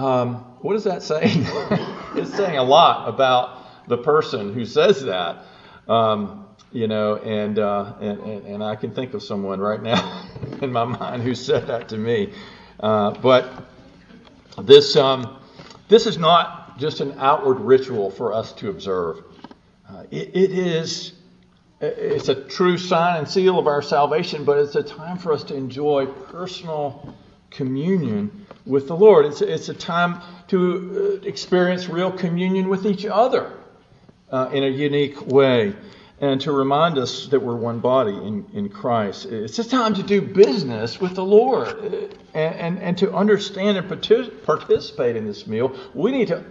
Um, 0.00 0.36
what 0.62 0.76
is 0.76 0.84
that 0.84 1.02
saying? 1.02 1.44
it's 2.16 2.34
saying 2.34 2.56
a 2.56 2.62
lot 2.62 3.06
about 3.06 3.86
the 3.86 3.98
person 3.98 4.54
who 4.54 4.64
says 4.64 5.04
that. 5.04 5.44
Um, 5.88 6.46
you 6.72 6.86
know, 6.88 7.16
and, 7.16 7.58
uh, 7.58 7.94
and, 8.00 8.18
and, 8.20 8.46
and 8.46 8.64
I 8.64 8.76
can 8.76 8.94
think 8.94 9.12
of 9.12 9.22
someone 9.22 9.60
right 9.60 9.82
now 9.82 10.26
in 10.62 10.72
my 10.72 10.84
mind 10.84 11.22
who 11.22 11.34
said 11.34 11.66
that 11.66 11.90
to 11.90 11.98
me. 11.98 12.32
Uh, 12.78 13.10
but 13.10 13.64
this 14.62 14.96
um, 14.96 15.38
this 15.88 16.06
is 16.06 16.16
not 16.16 16.78
just 16.78 17.00
an 17.00 17.16
outward 17.18 17.60
ritual 17.60 18.10
for 18.10 18.32
us 18.32 18.52
to 18.54 18.70
observe. 18.70 19.22
Uh, 19.86 20.04
it, 20.10 20.34
it 20.34 20.52
is 20.52 21.12
it's 21.82 22.28
a 22.28 22.34
true 22.34 22.78
sign 22.78 23.18
and 23.18 23.28
seal 23.28 23.58
of 23.58 23.66
our 23.66 23.82
salvation, 23.82 24.44
but 24.44 24.56
it's 24.56 24.76
a 24.76 24.82
time 24.82 25.18
for 25.18 25.32
us 25.32 25.44
to 25.44 25.54
enjoy 25.54 26.06
personal 26.06 27.14
communion 27.50 28.46
with 28.66 28.86
the 28.88 28.96
Lord. 28.96 29.26
It's, 29.26 29.40
it's 29.40 29.68
a 29.68 29.74
time 29.74 30.20
to 30.48 31.20
uh, 31.22 31.26
experience 31.26 31.88
real 31.88 32.12
communion 32.12 32.68
with 32.68 32.86
each 32.86 33.06
other 33.06 33.52
uh, 34.30 34.50
in 34.52 34.64
a 34.64 34.68
unique 34.68 35.26
way 35.26 35.74
and 36.20 36.40
to 36.42 36.52
remind 36.52 36.98
us 36.98 37.28
that 37.28 37.40
we're 37.40 37.56
one 37.56 37.80
body 37.80 38.12
in, 38.12 38.46
in 38.52 38.68
Christ. 38.68 39.24
It's 39.26 39.58
a 39.58 39.68
time 39.68 39.94
to 39.94 40.02
do 40.02 40.20
business 40.20 41.00
with 41.00 41.14
the 41.14 41.24
Lord 41.24 41.68
and, 42.34 42.54
and, 42.54 42.78
and 42.78 42.98
to 42.98 43.12
understand 43.14 43.78
and 43.78 43.88
participate 43.88 45.16
in 45.16 45.26
this 45.26 45.46
meal. 45.46 45.74
We 45.94 46.12
need 46.12 46.28
to 46.28 46.44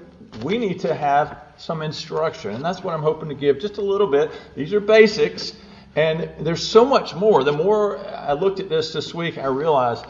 we 0.44 0.58
need 0.60 0.80
to 0.82 0.94
have 0.94 1.40
some 1.58 1.82
instruction, 1.82 2.52
and 2.52 2.64
that's 2.64 2.84
what 2.84 2.94
I'm 2.94 3.02
hoping 3.02 3.30
to 3.30 3.36
give 3.36 3.60
just 3.60 3.78
a 3.78 3.82
little 3.82 4.08
bit. 4.08 4.32
These 4.56 4.74
are 4.74 4.80
basics, 4.80 5.54
and 5.96 6.30
there's 6.40 6.66
so 6.66 6.86
much 6.86 7.16
more. 7.16 7.44
The 7.44 7.52
more 7.52 7.98
I 7.98 8.34
looked 8.34 8.60
at 8.60 8.70
this 8.70 8.94
this 8.94 9.14
week, 9.14 9.40
I 9.40 9.48
realized 9.48 10.06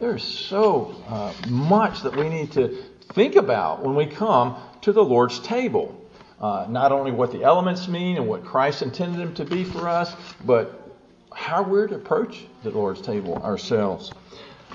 there's 0.00 0.24
so 0.24 0.96
uh, 1.08 1.32
much 1.48 2.02
that 2.02 2.16
we 2.16 2.28
need 2.28 2.52
to 2.52 2.82
think 3.12 3.36
about 3.36 3.84
when 3.84 3.94
we 3.94 4.06
come 4.06 4.56
to 4.80 4.92
the 4.92 5.04
Lord's 5.04 5.38
table. 5.40 5.96
Uh, 6.40 6.66
not 6.70 6.90
only 6.90 7.12
what 7.12 7.32
the 7.32 7.42
elements 7.42 7.86
mean 7.86 8.16
and 8.16 8.26
what 8.26 8.42
Christ 8.42 8.80
intended 8.80 9.20
them 9.20 9.34
to 9.34 9.44
be 9.44 9.62
for 9.62 9.88
us, 9.88 10.16
but 10.44 10.96
how 11.34 11.62
we're 11.62 11.86
to 11.86 11.96
approach 11.96 12.46
the 12.62 12.70
Lord's 12.70 13.02
table 13.02 13.36
ourselves. 13.36 14.10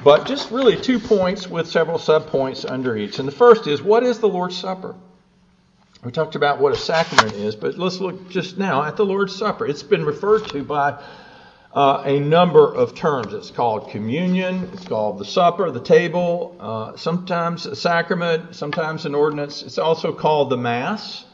But 0.04 0.28
just 0.28 0.52
really 0.52 0.80
two 0.80 1.00
points 1.00 1.48
with 1.48 1.68
several 1.68 1.98
subpoints 1.98 2.70
under 2.70 2.96
each. 2.96 3.18
And 3.18 3.28
the 3.28 3.32
first 3.32 3.66
is 3.66 3.82
what 3.82 4.04
is 4.04 4.20
the 4.20 4.28
Lord's 4.28 4.58
Supper? 4.58 4.96
We 6.04 6.12
talked 6.12 6.36
about 6.36 6.60
what 6.60 6.72
a 6.72 6.78
sacrament 6.78 7.34
is, 7.34 7.56
but 7.56 7.80
let's 7.80 8.00
look 8.00 8.30
just 8.30 8.60
now 8.60 8.84
at 8.84 8.96
the 8.96 9.06
Lord's 9.06 9.36
Supper. 9.36 9.66
It's 9.66 9.82
been 9.82 10.06
referred 10.06 10.48
to 10.50 10.64
by 10.64 11.02
uh, 11.76 12.02
a 12.06 12.20
number 12.20 12.74
of 12.74 12.96
terms. 12.96 13.34
It's 13.34 13.52
called 13.52 13.90
communion, 13.92 14.70
it's 14.74 14.88
called 14.88 15.20
the 15.20 15.26
supper, 15.26 15.70
the 15.72 15.82
table, 15.82 16.56
uh, 16.60 16.96
sometimes 16.96 17.66
a 17.66 17.76
sacrament, 17.76 18.56
sometimes 18.56 19.06
an 19.06 19.14
ordinance. 19.14 19.62
It's 19.62 19.78
also 19.78 20.14
called 20.14 20.50
the 20.50 20.58
Mass 20.58 21.26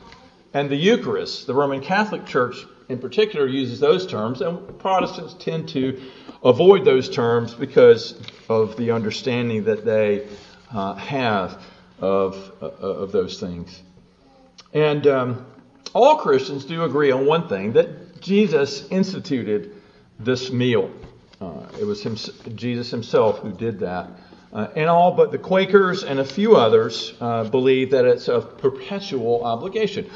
and 0.54 0.68
the 0.68 0.76
Eucharist. 0.76 1.46
The 1.46 1.54
Roman 1.54 1.80
Catholic 1.80 2.26
Church, 2.26 2.66
in 2.90 2.98
particular, 2.98 3.48
uses 3.48 3.80
those 3.80 4.08
terms, 4.08 4.42
and 4.42 4.80
Protestants 4.80 5.36
tend 5.36 5.70
to 5.70 6.02
avoid 6.44 6.86
those 6.86 7.08
terms 7.08 7.54
because 7.54 8.20
of 8.50 8.76
the 8.78 8.90
understanding 8.90 9.64
that 9.66 9.86
they 9.86 10.28
uh, 10.74 10.96
have 10.96 11.62
of, 12.00 12.52
uh, 12.60 12.66
of 12.66 13.12
those 13.12 13.40
things. 13.40 13.84
And 14.74 15.06
um, 15.06 15.46
all 15.94 16.18
Christians 16.18 16.66
do 16.66 16.84
agree 16.84 17.12
on 17.12 17.28
one 17.28 17.48
thing 17.48 17.74
that 17.74 18.22
Jesus 18.22 18.88
instituted 18.90 19.76
this 20.24 20.52
meal. 20.52 20.92
Uh, 21.40 21.66
it 21.80 21.86
was 21.86 22.04
him, 22.04 22.16
Jesus 22.56 22.92
himself 22.92 23.40
who 23.40 23.52
did 23.52 23.80
that. 23.80 24.10
Uh, 24.54 24.68
and 24.76 24.90
all 24.90 25.12
but 25.12 25.32
the 25.32 25.38
Quakers 25.38 26.04
and 26.04 26.20
a 26.20 26.26
few 26.26 26.56
others 26.56 27.14
uh, 27.22 27.46
believe 27.46 27.92
that 27.92 28.06
it's 28.06 28.28
a 28.28 28.42
perpetual 28.42 29.44
obligation 29.44 30.10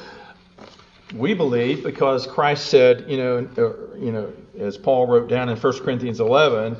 we 1.13 1.33
believe 1.33 1.83
because 1.83 2.25
Christ 2.27 2.67
said, 2.67 3.05
you 3.07 3.17
know, 3.17 3.47
uh, 3.57 3.97
you 3.97 4.11
know, 4.11 4.33
as 4.59 4.77
Paul 4.77 5.07
wrote 5.07 5.29
down 5.29 5.49
in 5.49 5.57
1 5.57 5.79
Corinthians 5.79 6.19
11, 6.19 6.77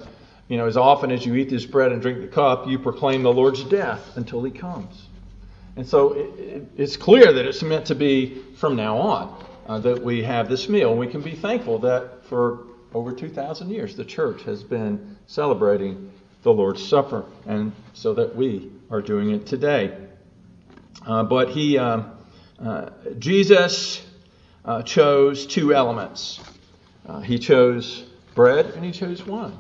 you 0.48 0.58
know, 0.58 0.68
as 0.68 0.78
often 0.78 1.12
as 1.12 1.26
you 1.26 1.36
eat 1.36 1.50
this 1.50 1.66
bread 1.66 1.92
and 1.92 2.02
drink 2.02 2.22
the 2.22 2.28
cup, 2.28 2.68
you 2.68 2.80
proclaim 2.80 3.24
the 3.24 3.32
Lord's 3.32 3.64
death 3.64 4.18
until 4.18 4.44
he 4.44 4.52
comes. 4.52 5.08
And 5.76 5.88
so 5.88 6.14
it, 6.14 6.40
it, 6.40 6.68
it's 6.78 6.98
clear 6.98 7.34
that 7.34 7.46
it's 7.46 7.62
meant 7.62 7.86
to 7.88 7.96
be 7.96 8.42
from 8.56 8.76
now 8.76 8.98
on 8.98 9.46
uh, 9.68 9.80
that 9.80 10.02
we 10.02 10.24
have 10.24 10.50
this 10.50 10.70
meal. 10.70 10.96
We 10.96 11.08
can 11.08 11.22
be 11.22 11.36
thankful 11.36 11.80
that 11.80 12.26
for 12.26 12.66
over 12.96 13.12
2,000 13.12 13.70
years 13.70 13.96
the 13.96 14.06
church 14.06 14.44
has 14.44 14.64
been 14.64 15.18
celebrating 15.28 16.10
the 16.44 16.54
Lord's 16.54 16.88
Supper, 16.88 17.26
and 17.46 17.74
so 17.94 18.14
that 18.14 18.36
we 18.36 18.72
are 18.90 19.02
doing 19.02 19.32
it 19.32 19.46
today. 19.46 19.98
Uh, 21.06 21.24
but 21.24 21.50
he, 21.50 21.78
um, 21.78 22.12
uh, 22.58 22.92
Jesus 23.20 24.06
uh, 24.64 24.82
chose 24.84 25.46
two 25.46 25.74
elements. 25.74 26.40
Uh, 27.06 27.20
he 27.20 27.38
chose 27.38 28.06
bread 28.34 28.68
and 28.68 28.86
he 28.86 28.92
chose 28.92 29.26
wine. 29.26 29.58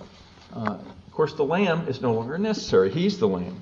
Uh, 0.55 0.77
of 0.77 1.11
course, 1.11 1.33
the 1.33 1.43
lamb 1.43 1.87
is 1.89 2.01
no 2.01 2.13
longer 2.13 2.37
necessary. 2.37 2.89
He's 2.89 3.19
the 3.19 3.27
lamb. 3.27 3.61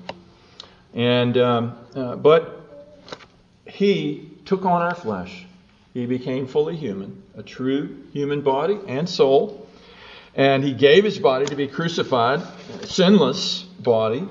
And 0.92 1.36
um, 1.36 1.78
uh, 1.96 2.14
but 2.14 2.60
he 3.66 4.30
took 4.44 4.64
on 4.64 4.82
our 4.82 4.94
flesh. 4.94 5.46
He 5.94 6.06
became 6.06 6.46
fully 6.46 6.76
human, 6.76 7.22
a 7.36 7.42
true 7.42 8.04
human 8.12 8.42
body 8.42 8.78
and 8.86 9.08
soul. 9.08 9.63
And 10.36 10.64
he 10.64 10.72
gave 10.72 11.04
his 11.04 11.18
body 11.18 11.46
to 11.46 11.54
be 11.54 11.68
crucified, 11.68 12.42
sinless 12.84 13.62
body, 13.62 14.28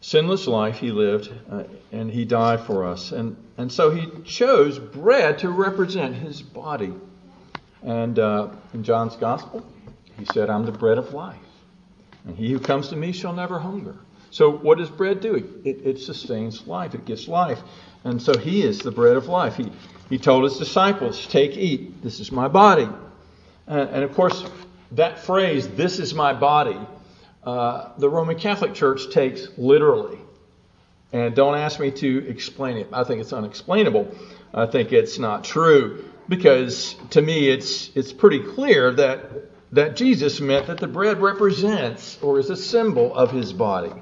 sinless 0.00 0.46
life 0.46 0.78
he 0.78 0.90
lived, 0.90 1.32
uh, 1.50 1.64
and 1.92 2.10
he 2.10 2.24
died 2.26 2.60
for 2.60 2.84
us. 2.84 3.12
And, 3.12 3.36
and 3.56 3.72
so 3.72 3.90
he 3.90 4.06
chose 4.24 4.78
bread 4.78 5.38
to 5.38 5.48
represent 5.48 6.14
his 6.14 6.42
body. 6.42 6.92
And 7.82 8.18
uh, 8.18 8.50
in 8.74 8.84
John's 8.84 9.16
gospel, 9.16 9.64
he 10.18 10.26
said, 10.26 10.50
I'm 10.50 10.66
the 10.66 10.72
bread 10.72 10.98
of 10.98 11.14
life. 11.14 11.38
And 12.26 12.36
he 12.36 12.50
who 12.50 12.58
comes 12.58 12.88
to 12.88 12.96
me 12.96 13.12
shall 13.12 13.32
never 13.32 13.58
hunger. 13.58 13.96
So, 14.30 14.50
what 14.50 14.78
does 14.78 14.90
bread 14.90 15.20
do? 15.20 15.36
It, 15.64 15.86
it 15.86 15.98
sustains 16.00 16.66
life, 16.66 16.94
it 16.94 17.04
gives 17.04 17.28
life. 17.28 17.60
And 18.02 18.20
so, 18.20 18.36
he 18.36 18.62
is 18.62 18.80
the 18.80 18.90
bread 18.90 19.16
of 19.16 19.28
life. 19.28 19.56
He, 19.56 19.70
he 20.10 20.18
told 20.18 20.44
his 20.44 20.58
disciples, 20.58 21.26
Take, 21.26 21.56
eat, 21.56 22.02
this 22.02 22.20
is 22.20 22.32
my 22.32 22.48
body. 22.48 22.88
And, 23.66 23.90
and 23.90 24.02
of 24.02 24.12
course, 24.14 24.44
that 24.92 25.18
phrase, 25.18 25.68
this 25.68 25.98
is 25.98 26.14
my 26.14 26.32
body, 26.32 26.78
uh, 27.44 27.90
the 27.98 28.08
Roman 28.08 28.38
Catholic 28.38 28.74
Church 28.74 29.10
takes 29.10 29.48
literally. 29.56 30.18
And 31.12 31.34
don't 31.34 31.56
ask 31.56 31.78
me 31.78 31.90
to 31.92 32.26
explain 32.28 32.76
it. 32.76 32.88
I 32.92 33.04
think 33.04 33.20
it's 33.20 33.32
unexplainable. 33.32 34.12
I 34.52 34.66
think 34.66 34.92
it's 34.92 35.18
not 35.18 35.44
true 35.44 36.04
because 36.28 36.96
to 37.10 37.20
me 37.20 37.50
it's 37.50 37.90
it's 37.94 38.12
pretty 38.12 38.40
clear 38.40 38.92
that 38.92 39.30
that 39.72 39.96
Jesus 39.96 40.40
meant 40.40 40.66
that 40.68 40.78
the 40.78 40.86
bread 40.86 41.20
represents 41.20 42.18
or 42.22 42.38
is 42.38 42.50
a 42.50 42.56
symbol 42.56 43.14
of 43.14 43.30
his 43.30 43.52
body. 43.52 43.92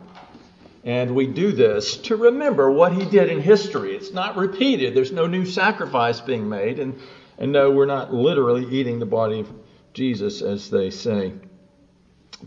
And 0.85 1.15
we 1.15 1.27
do 1.27 1.53
this 1.53 1.97
to 1.99 2.17
remember 2.17 2.71
what 2.71 2.93
he 2.93 3.05
did 3.05 3.29
in 3.29 3.41
history. 3.41 3.95
It's 3.95 4.13
not 4.13 4.37
repeated. 4.37 4.95
There's 4.95 5.13
no 5.13 5.27
new 5.27 5.47
sacrifice 5.47 6.21
being 6.21 6.49
made 6.49 6.79
and 6.79 6.99
and 7.39 7.53
no 7.53 7.71
we're 7.71 7.87
not 7.87 8.13
literally 8.13 8.67
eating 8.71 8.99
the 8.99 9.07
body 9.07 9.41
of 9.41 9.53
Jesus 9.93 10.43
as 10.43 10.71
they 10.71 10.91
say. 10.91 11.33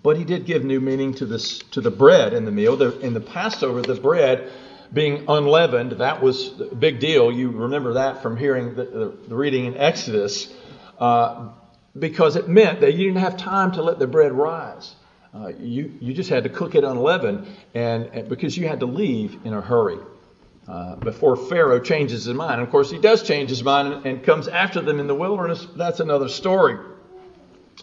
But 0.03 0.17
he 0.17 0.25
did 0.25 0.45
give 0.45 0.63
new 0.63 0.81
meaning 0.81 1.13
to 1.15 1.25
this 1.25 1.59
to 1.71 1.81
the 1.81 1.91
bread 1.91 2.33
in 2.33 2.45
the 2.45 2.51
meal. 2.51 2.75
The, 2.75 2.99
in 2.99 3.13
the 3.13 3.21
Passover, 3.21 3.81
the 3.81 3.95
bread 3.95 4.51
being 4.91 5.25
unleavened, 5.27 5.93
that 5.93 6.21
was 6.21 6.59
a 6.59 6.75
big 6.75 6.99
deal. 6.99 7.31
You 7.31 7.49
remember 7.49 7.93
that 7.93 8.21
from 8.21 8.37
hearing 8.37 8.75
the, 8.75 8.83
the, 8.83 9.17
the 9.29 9.35
reading 9.35 9.65
in 9.65 9.77
Exodus, 9.77 10.53
uh, 10.99 11.49
because 11.97 12.35
it 12.35 12.47
meant 12.47 12.81
that 12.81 12.93
you 12.93 13.05
didn't 13.05 13.21
have 13.21 13.37
time 13.37 13.73
to 13.73 13.81
let 13.81 13.99
the 13.99 14.07
bread 14.07 14.33
rise. 14.33 14.95
Uh, 15.33 15.47
you, 15.59 15.93
you 15.99 16.13
just 16.13 16.29
had 16.29 16.43
to 16.43 16.49
cook 16.49 16.75
it 16.75 16.83
unleavened, 16.83 17.47
and, 17.73 18.05
and 18.05 18.29
because 18.29 18.57
you 18.57 18.67
had 18.67 18.79
to 18.81 18.85
leave 18.85 19.37
in 19.43 19.53
a 19.53 19.61
hurry. 19.61 19.99
Uh, 20.67 20.95
before 20.95 21.35
Pharaoh 21.35 21.79
changes 21.79 22.25
his 22.25 22.33
mind. 22.33 22.59
Of 22.59 22.71
course, 22.71 22.89
he 22.89 22.97
does 22.97 23.21
change 23.21 23.49
his 23.51 23.63
mind 23.63 23.93
and, 23.93 24.05
and 24.05 24.23
comes 24.23 24.47
after 24.47 24.81
them 24.81 24.99
in 24.99 25.05
the 25.05 25.13
wilderness. 25.13 25.67
That's 25.75 25.99
another 25.99 26.27
story. 26.27 26.79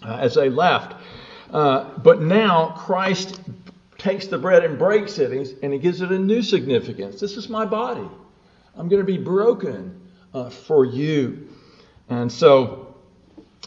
Uh, 0.02 0.18
as 0.20 0.34
they 0.34 0.48
left, 0.48 0.94
uh, 1.52 1.98
but 1.98 2.22
now 2.22 2.74
Christ 2.78 3.40
takes 3.98 4.26
the 4.26 4.38
bread 4.38 4.64
and 4.64 4.78
breaks 4.78 5.18
it, 5.18 5.58
and 5.62 5.72
he 5.72 5.78
gives 5.78 6.00
it 6.00 6.10
a 6.10 6.18
new 6.18 6.42
significance. 6.42 7.20
This 7.20 7.36
is 7.36 7.48
my 7.48 7.64
body. 7.64 8.08
I'm 8.76 8.88
going 8.88 9.00
to 9.00 9.06
be 9.06 9.18
broken 9.18 10.00
uh, 10.34 10.50
for 10.50 10.84
you. 10.84 11.48
And 12.08 12.32
so 12.32 12.96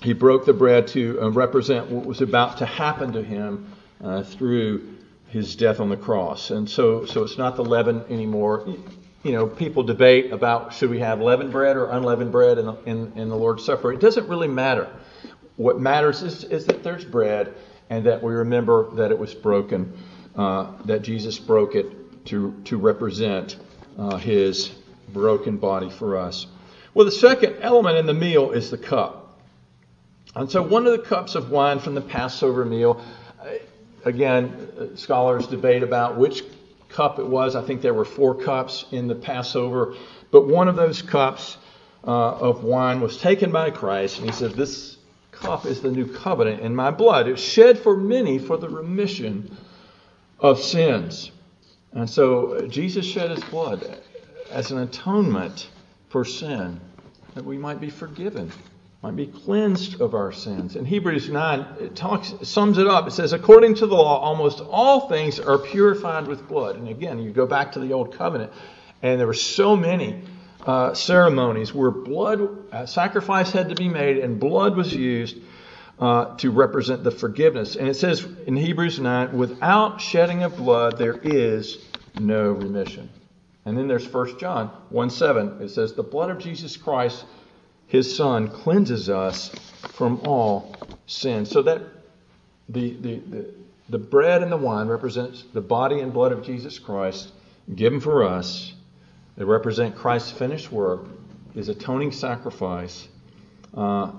he 0.01 0.13
broke 0.13 0.45
the 0.45 0.53
bread 0.53 0.87
to 0.89 1.21
uh, 1.21 1.29
represent 1.29 1.89
what 1.89 2.05
was 2.05 2.21
about 2.21 2.57
to 2.57 2.65
happen 2.65 3.13
to 3.13 3.23
him 3.23 3.71
uh, 4.03 4.23
through 4.23 4.95
his 5.29 5.55
death 5.55 5.79
on 5.79 5.89
the 5.89 5.97
cross. 5.97 6.51
And 6.51 6.69
so, 6.69 7.05
so 7.05 7.23
it's 7.23 7.37
not 7.37 7.55
the 7.55 7.63
leaven 7.63 8.03
anymore. 8.09 8.67
You 9.23 9.31
know, 9.31 9.47
people 9.47 9.83
debate 9.83 10.31
about 10.31 10.73
should 10.73 10.89
we 10.89 10.99
have 10.99 11.21
leavened 11.21 11.51
bread 11.51 11.77
or 11.77 11.89
unleavened 11.89 12.31
bread 12.31 12.57
in 12.57 12.65
the, 12.65 12.75
in, 12.85 13.13
in 13.15 13.29
the 13.29 13.35
Lord's 13.35 13.63
Supper. 13.63 13.93
It 13.93 13.99
doesn't 13.99 14.27
really 14.27 14.47
matter. 14.47 14.89
What 15.57 15.79
matters 15.79 16.21
is, 16.21 16.43
is 16.43 16.65
that 16.65 16.83
there's 16.83 17.05
bread 17.05 17.53
and 17.89 18.05
that 18.05 18.21
we 18.21 18.33
remember 18.33 18.89
that 18.95 19.11
it 19.11 19.17
was 19.17 19.33
broken, 19.33 19.97
uh, 20.35 20.71
that 20.85 21.01
Jesus 21.01 21.39
broke 21.39 21.75
it 21.75 22.25
to, 22.25 22.59
to 22.65 22.77
represent 22.77 23.57
uh, 23.97 24.17
his 24.17 24.71
broken 25.09 25.57
body 25.57 25.89
for 25.89 26.17
us. 26.17 26.47
Well, 26.93 27.05
the 27.05 27.11
second 27.11 27.57
element 27.61 27.97
in 27.97 28.05
the 28.05 28.13
meal 28.13 28.51
is 28.51 28.71
the 28.71 28.77
cup. 28.77 29.39
And 30.35 30.51
so, 30.51 30.61
one 30.61 30.85
of 30.85 30.91
the 30.91 31.03
cups 31.03 31.35
of 31.35 31.51
wine 31.51 31.79
from 31.79 31.95
the 31.95 32.01
Passover 32.01 32.65
meal, 32.65 33.01
uh, 33.39 33.45
again, 34.03 34.67
uh, 34.77 34.95
scholars 34.97 35.47
debate 35.47 35.83
about 35.83 36.17
which 36.17 36.43
cup 36.89 37.19
it 37.19 37.27
was. 37.27 37.55
I 37.55 37.65
think 37.65 37.81
there 37.81 37.93
were 37.93 38.05
four 38.05 38.35
cups 38.35 38.85
in 38.91 39.07
the 39.07 39.15
Passover, 39.15 39.95
but 40.31 40.47
one 40.47 40.67
of 40.67 40.75
those 40.75 41.01
cups 41.01 41.57
uh, 42.05 42.09
of 42.09 42.63
wine 42.63 42.99
was 42.99 43.17
taken 43.17 43.51
by 43.51 43.69
Christ, 43.69 44.19
and 44.19 44.29
he 44.29 44.35
said, 44.35 44.51
This 44.51 44.94
cup 45.35 45.65
is 45.65 45.81
the 45.81 45.91
new 45.91 46.07
covenant 46.07 46.61
in 46.61 46.75
my 46.75 46.91
blood. 46.91 47.27
It's 47.27 47.41
shed 47.41 47.77
for 47.79 47.95
many 47.95 48.39
for 48.39 48.57
the 48.57 48.69
remission 48.69 49.55
of 50.39 50.59
sins. 50.59 51.31
And 51.93 52.09
so, 52.09 52.53
uh, 52.53 52.61
Jesus 52.67 53.05
shed 53.05 53.31
his 53.31 53.43
blood 53.45 54.01
as 54.51 54.71
an 54.71 54.79
atonement 54.79 55.69
for 56.09 56.25
sin, 56.25 56.79
that 57.33 57.45
we 57.45 57.57
might 57.57 57.79
be 57.79 57.89
forgiven, 57.89 58.51
might 59.01 59.15
be 59.15 59.27
cleansed 59.27 60.01
of 60.01 60.13
our 60.13 60.31
sins. 60.31 60.75
In 60.75 60.85
Hebrews 60.85 61.29
9, 61.29 61.65
it 61.79 61.95
talks, 61.95 62.33
sums 62.43 62.77
it 62.77 62.87
up. 62.87 63.07
It 63.07 63.11
says, 63.11 63.33
according 63.33 63.75
to 63.75 63.87
the 63.87 63.95
law, 63.95 64.19
almost 64.19 64.61
all 64.61 65.07
things 65.07 65.39
are 65.39 65.57
purified 65.57 66.27
with 66.27 66.47
blood. 66.47 66.75
And 66.75 66.89
again, 66.89 67.19
you 67.19 67.31
go 67.31 67.45
back 67.45 67.71
to 67.73 67.79
the 67.79 67.93
old 67.93 68.17
covenant, 68.17 68.51
and 69.01 69.19
there 69.19 69.27
were 69.27 69.33
so 69.33 69.75
many 69.75 70.21
uh, 70.65 70.93
ceremonies 70.93 71.73
where 71.73 71.91
blood 71.91 72.73
uh, 72.73 72.85
sacrifice 72.85 73.51
had 73.51 73.69
to 73.69 73.75
be 73.75 73.89
made, 73.89 74.17
and 74.17 74.39
blood 74.39 74.75
was 74.75 74.93
used. 74.93 75.37
Uh, 75.97 76.35
to 76.35 76.51
represent 76.51 77.05
the 77.05 77.11
forgiveness. 77.11 77.77
And 77.77 77.87
it 77.87 77.93
says 77.93 78.27
in 78.47 78.57
Hebrews 78.57 78.99
9, 78.99 79.37
without 79.37 80.01
shedding 80.01 80.43
of 80.43 80.57
blood, 80.57 80.97
there 80.97 81.17
is 81.23 81.77
no 82.19 82.51
remission. 82.51 83.09
And 83.65 83.77
then 83.77 83.87
there's 83.87 84.07
1 84.07 84.37
John 84.37 84.67
1 84.89 85.09
7. 85.09 85.61
It 85.61 85.69
says, 85.69 85.93
The 85.93 86.03
blood 86.03 86.29
of 86.29 86.39
Jesus 86.39 86.77
Christ, 86.77 87.25
his 87.87 88.15
Son, 88.15 88.47
cleanses 88.47 89.09
us 89.09 89.49
from 89.93 90.19
all 90.25 90.75
sin. 91.07 91.45
So 91.45 91.63
that 91.63 91.81
the, 92.69 92.93
the, 92.93 93.15
the, 93.19 93.53
the 93.89 93.97
bread 93.97 94.43
and 94.43 94.51
the 94.51 94.57
wine 94.57 94.87
represents 94.87 95.43
the 95.53 95.61
body 95.61 95.99
and 95.99 96.13
blood 96.13 96.31
of 96.31 96.43
Jesus 96.43 96.77
Christ 96.77 97.31
given 97.73 97.99
for 97.99 98.23
us. 98.23 98.74
They 99.37 99.43
represent 99.43 99.95
Christ's 99.95 100.31
finished 100.31 100.71
work, 100.71 101.05
his 101.53 101.69
atoning 101.69 102.11
sacrifice. 102.11 103.07
Uh, 103.73 104.11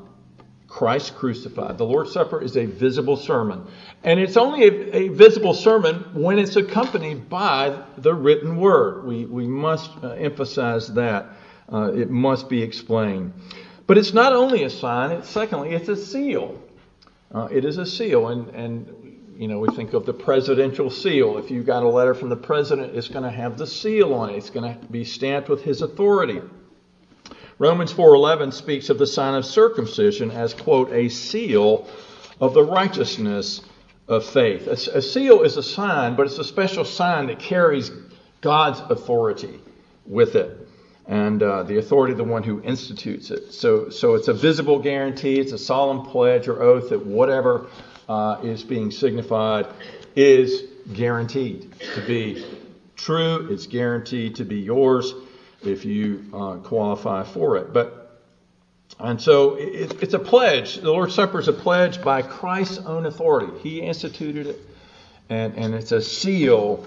Christ 0.69 1.15
crucified. 1.15 1.79
The 1.79 1.85
Lord's 1.85 2.13
Supper 2.13 2.43
is 2.43 2.57
a 2.57 2.67
visible 2.67 3.17
sermon. 3.17 3.67
And 4.05 4.21
it's 4.21 4.37
only 4.37 4.65
a, 4.65 4.97
a, 4.97 5.09
visible 5.09 5.55
sermon 5.55 6.05
when 6.13 6.39
it's 6.39 6.57
accompanied 6.57 7.29
by 7.29 7.83
the 7.97 8.13
written 8.13 8.57
word. 8.57 9.07
We, 9.07 9.25
we 9.25 9.47
must 9.47 9.91
uh, 10.03 10.11
emphasize 10.11 10.89
that. 10.95 11.29
Uh, 11.73 11.93
it 11.95 12.11
must 12.11 12.49
be 12.49 12.63
explained. 12.63 13.33
But 13.87 13.97
it's 13.97 14.13
not 14.13 14.33
only 14.33 14.65
a 14.65 14.71
sign, 14.71 15.13
it's, 15.13 15.31
secondly, 15.31 15.71
it's 15.71 15.89
a 15.89 15.97
seal. 15.97 16.61
Uh, 17.33 17.49
it 17.51 17.65
is 17.65 17.79
a 17.79 17.87
seal. 17.87 18.29
And, 18.29 18.49
and, 18.51 19.06
you 19.39 19.49
know, 19.49 19.59
we 19.59 19.69
think 19.69 19.93
of 19.93 20.07
the 20.07 20.15
presidential 20.15 20.91
seal. 20.91 21.39
If 21.39 21.51
you 21.51 21.63
got 21.63 21.83
a 21.83 21.89
letter 21.89 22.15
from 22.15 22.31
the 22.31 22.37
president, 22.37 22.97
it's 22.97 23.09
going 23.09 23.25
to 23.25 23.31
have 23.31 23.59
the 23.59 23.67
seal 23.67 24.15
on 24.15 24.31
it, 24.31 24.37
it's 24.37 24.51
going 24.51 24.73
to 24.73 24.87
be 24.87 25.05
stamped 25.05 25.49
with 25.49 25.63
his 25.63 25.83
authority. 25.83 26.41
Romans 27.59 27.93
4:11 27.93 28.53
speaks 28.53 28.91
of 28.91 28.99
the 28.99 29.07
sign 29.07 29.35
of 29.35 29.45
circumcision 29.45 30.31
as 30.31 30.53
quote 30.53 30.93
a 30.93 31.09
seal 31.09 31.87
of 32.41 32.55
the 32.55 32.63
righteousness 32.63 33.63
of 34.09 34.25
faith. 34.25 34.67
A, 34.67 34.99
a, 34.99 35.03
seal 35.03 35.43
is 35.43 35.57
a 35.57 35.63
sign, 35.63 36.17
but 36.17 36.27
it's 36.27 36.39
a 36.39 36.45
special 36.45 36.85
sign 36.85 37.27
that 37.27 37.39
carries 37.39 37.91
God's 38.41 38.81
authority 38.91 39.59
with 40.05 40.37
it, 40.37 40.69
and 41.07 41.43
uh, 41.43 41.63
the 41.63 41.79
authority 41.79 42.13
of 42.13 42.19
the 42.19 42.25
one 42.25 42.43
who 42.43 42.63
institutes 42.63 43.31
it. 43.31 43.53
So, 43.53 43.89
so 43.89 44.15
it's 44.15 44.29
a 44.29 44.35
visible 44.35 44.79
guarantee. 44.79 45.41
It's 45.41 45.53
a 45.53 45.59
solemn 45.59 46.05
pledge 46.07 46.47
or 46.47 46.63
oath 46.63 46.91
that 46.91 47.05
whatever 47.05 47.67
uh, 48.09 48.41
is 48.43 48.63
being 48.63 48.91
signified 48.91 49.67
is 50.15 50.65
guaranteed 50.95 51.73
to 51.95 52.07
be 52.07 52.45
true. 52.97 53.49
It's 53.51 53.67
guaranteed 53.67 54.37
to 54.37 54.45
be 54.45 54.61
yours 54.61 55.15
if 55.63 55.85
you 55.85 56.25
uh, 56.33 56.57
qualify 56.57 57.25
for 57.25 57.57
it. 57.57 57.73
But 57.73 58.23
and 58.99 59.21
so 59.21 59.57
it, 59.57 60.03
it's 60.03 60.15
a 60.15 60.19
pledge. 60.19 60.77
The 60.77 60.91
Lord's 60.91 61.15
Supper 61.15 61.41
is 61.41 61.49
a 61.49 61.53
pledge 61.53 62.03
by 62.03 62.23
Christ's 62.23 62.79
own 62.79 63.07
authority. 63.07 63.59
He 63.61 63.81
instituted 63.81 64.47
it, 64.47 64.61
and, 65.29 65.55
and 65.57 65.75
it's 65.75 65.93
a 65.93 66.01
seal 66.01 66.87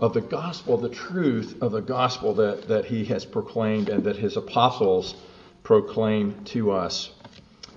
of 0.00 0.14
the 0.14 0.20
gospel, 0.20 0.78
the 0.78 0.88
truth 0.88 1.60
of 1.60 1.72
the 1.72 1.80
gospel 1.80 2.34
that, 2.34 2.68
that 2.68 2.84
he 2.84 3.04
has 3.06 3.24
proclaimed 3.24 3.88
and 3.88 4.02
that 4.04 4.16
his 4.16 4.36
apostles 4.36 5.14
proclaim 5.62 6.42
to 6.44 6.72
us. 6.72 7.10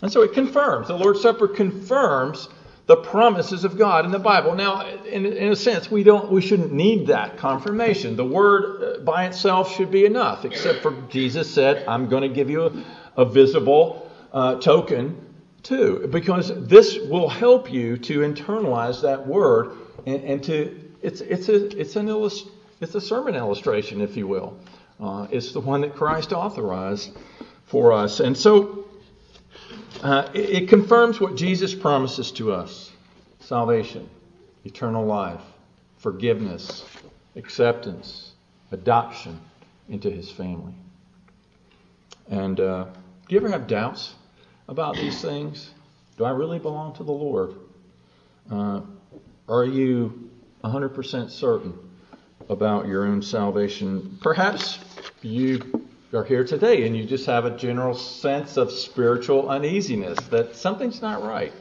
And 0.02 0.12
so 0.12 0.22
it 0.22 0.34
confirms, 0.34 0.88
the 0.88 0.98
Lord's 0.98 1.22
Supper 1.22 1.48
confirms 1.48 2.50
the 2.88 2.96
promises 2.98 3.64
of 3.64 3.78
God 3.78 4.06
in 4.06 4.12
the 4.12 4.20
Bible. 4.20 4.54
Now, 4.54 4.88
in, 4.88 5.26
in 5.26 5.52
a 5.52 5.56
sense, 5.56 5.90
we 5.90 6.04
don't, 6.04 6.32
we 6.32 6.42
shouldn't 6.42 6.72
need 6.72 7.08
that 7.08 7.38
confirmation. 7.38 8.16
The 8.16 8.26
word 8.26 8.84
uh, 8.84 9.00
by 9.00 9.26
itself 9.26 9.76
should 9.76 9.92
be 9.92 10.06
enough, 10.06 10.46
except 10.46 10.82
for 10.82 10.92
Jesus 11.10 11.52
said, 11.52 11.88
"I'm 11.88 12.08
going 12.10 12.24
to 12.24 12.30
give 12.30 12.50
you 12.50 12.66
a, 12.66 12.86
a 13.18 13.26
visible 13.26 14.10
uh, 14.32 14.56
token 14.60 15.26
too, 15.64 16.08
because 16.12 16.68
this 16.68 17.00
will 17.00 17.28
help 17.28 17.72
you 17.72 17.98
to 17.98 18.20
internalize 18.20 19.02
that 19.02 19.26
word 19.26 19.72
and, 20.06 20.24
and 20.24 20.44
to 20.44 20.80
it's 21.02 21.22
it's 21.22 21.50
a 21.50 21.80
it's 21.80 21.96
an 21.96 22.08
it's 22.82 22.94
a 22.94 23.02
sermon 23.02 23.36
illustration, 23.36 24.02
if 24.02 24.16
you 24.16 24.28
will. 24.28 24.58
Uh, 25.00 25.28
it's 25.32 25.54
the 25.54 25.60
one 25.60 25.82
that 25.82 25.96
Christ 25.96 26.34
authorized 26.34 27.18
for 27.66 27.94
us, 27.94 28.20
and 28.20 28.38
so 28.38 28.85
uh, 30.04 30.30
it, 30.34 30.70
confirms 30.70 31.20
what 31.20 31.36
Jesus 31.36 31.74
promises 31.74 32.32
to 32.34 32.52
us 32.52 32.92
salvation, 33.40 34.10
eternal 34.64 35.06
life, 35.06 35.42
forgiveness, 35.98 36.86
acceptance, 37.36 38.32
adoption 38.72 39.40
into 39.90 40.10
his 40.10 40.32
family. 40.32 40.74
And 42.30 42.60
uh, 42.60 42.86
do 42.86 43.36
you 43.36 43.38
ever 43.38 43.50
have 43.50 43.68
doubts 43.68 44.16
about 44.68 44.96
these 44.96 45.22
things? 45.22 45.70
Do 46.18 46.26
I 46.26 46.32
really 46.32 46.60
belong 46.60 46.96
to 46.96 47.04
the 47.04 47.12
Lord? 47.12 47.56
Uh, 48.50 48.82
are 49.48 49.66
you 49.66 50.30
100% 50.64 51.30
certain 51.30 51.78
about 52.50 52.88
your 52.88 53.06
own 53.06 53.22
salvation? 53.22 54.18
Perhaps 54.22 54.80
you 55.22 55.85
are 56.16 56.24
here 56.24 56.44
today 56.44 56.86
and 56.88 56.96
you 56.96 57.06
just 57.06 57.26
have 57.26 57.46
a 57.46 57.58
general 57.58 57.94
sense 57.94 58.58
of 58.58 58.72
spiritual 58.72 59.50
uneasiness 59.50 60.18
that 60.28 60.56
something's 60.56 61.02
not 61.02 61.24
right. 61.24 61.54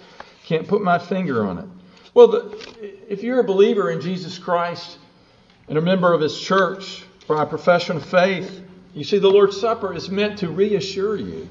Can't 0.44 0.66
put 0.66 0.82
my 0.82 0.98
finger 0.98 1.46
on 1.46 1.58
it. 1.58 1.66
Well, 2.14 2.28
the, 2.28 3.12
if 3.12 3.22
you're 3.22 3.40
a 3.40 3.44
believer 3.44 3.90
in 3.90 4.00
Jesus 4.00 4.38
Christ 4.38 4.98
and 5.68 5.76
a 5.76 5.80
member 5.80 6.12
of 6.12 6.20
His 6.20 6.38
church 6.38 7.04
by 7.26 7.42
a 7.42 7.46
profession 7.46 7.96
of 7.96 8.04
faith, 8.04 8.62
you 8.94 9.02
see, 9.02 9.18
the 9.18 9.28
Lord's 9.28 9.60
Supper 9.60 9.92
is 9.92 10.08
meant 10.08 10.38
to 10.38 10.48
reassure 10.48 11.16
you 11.16 11.48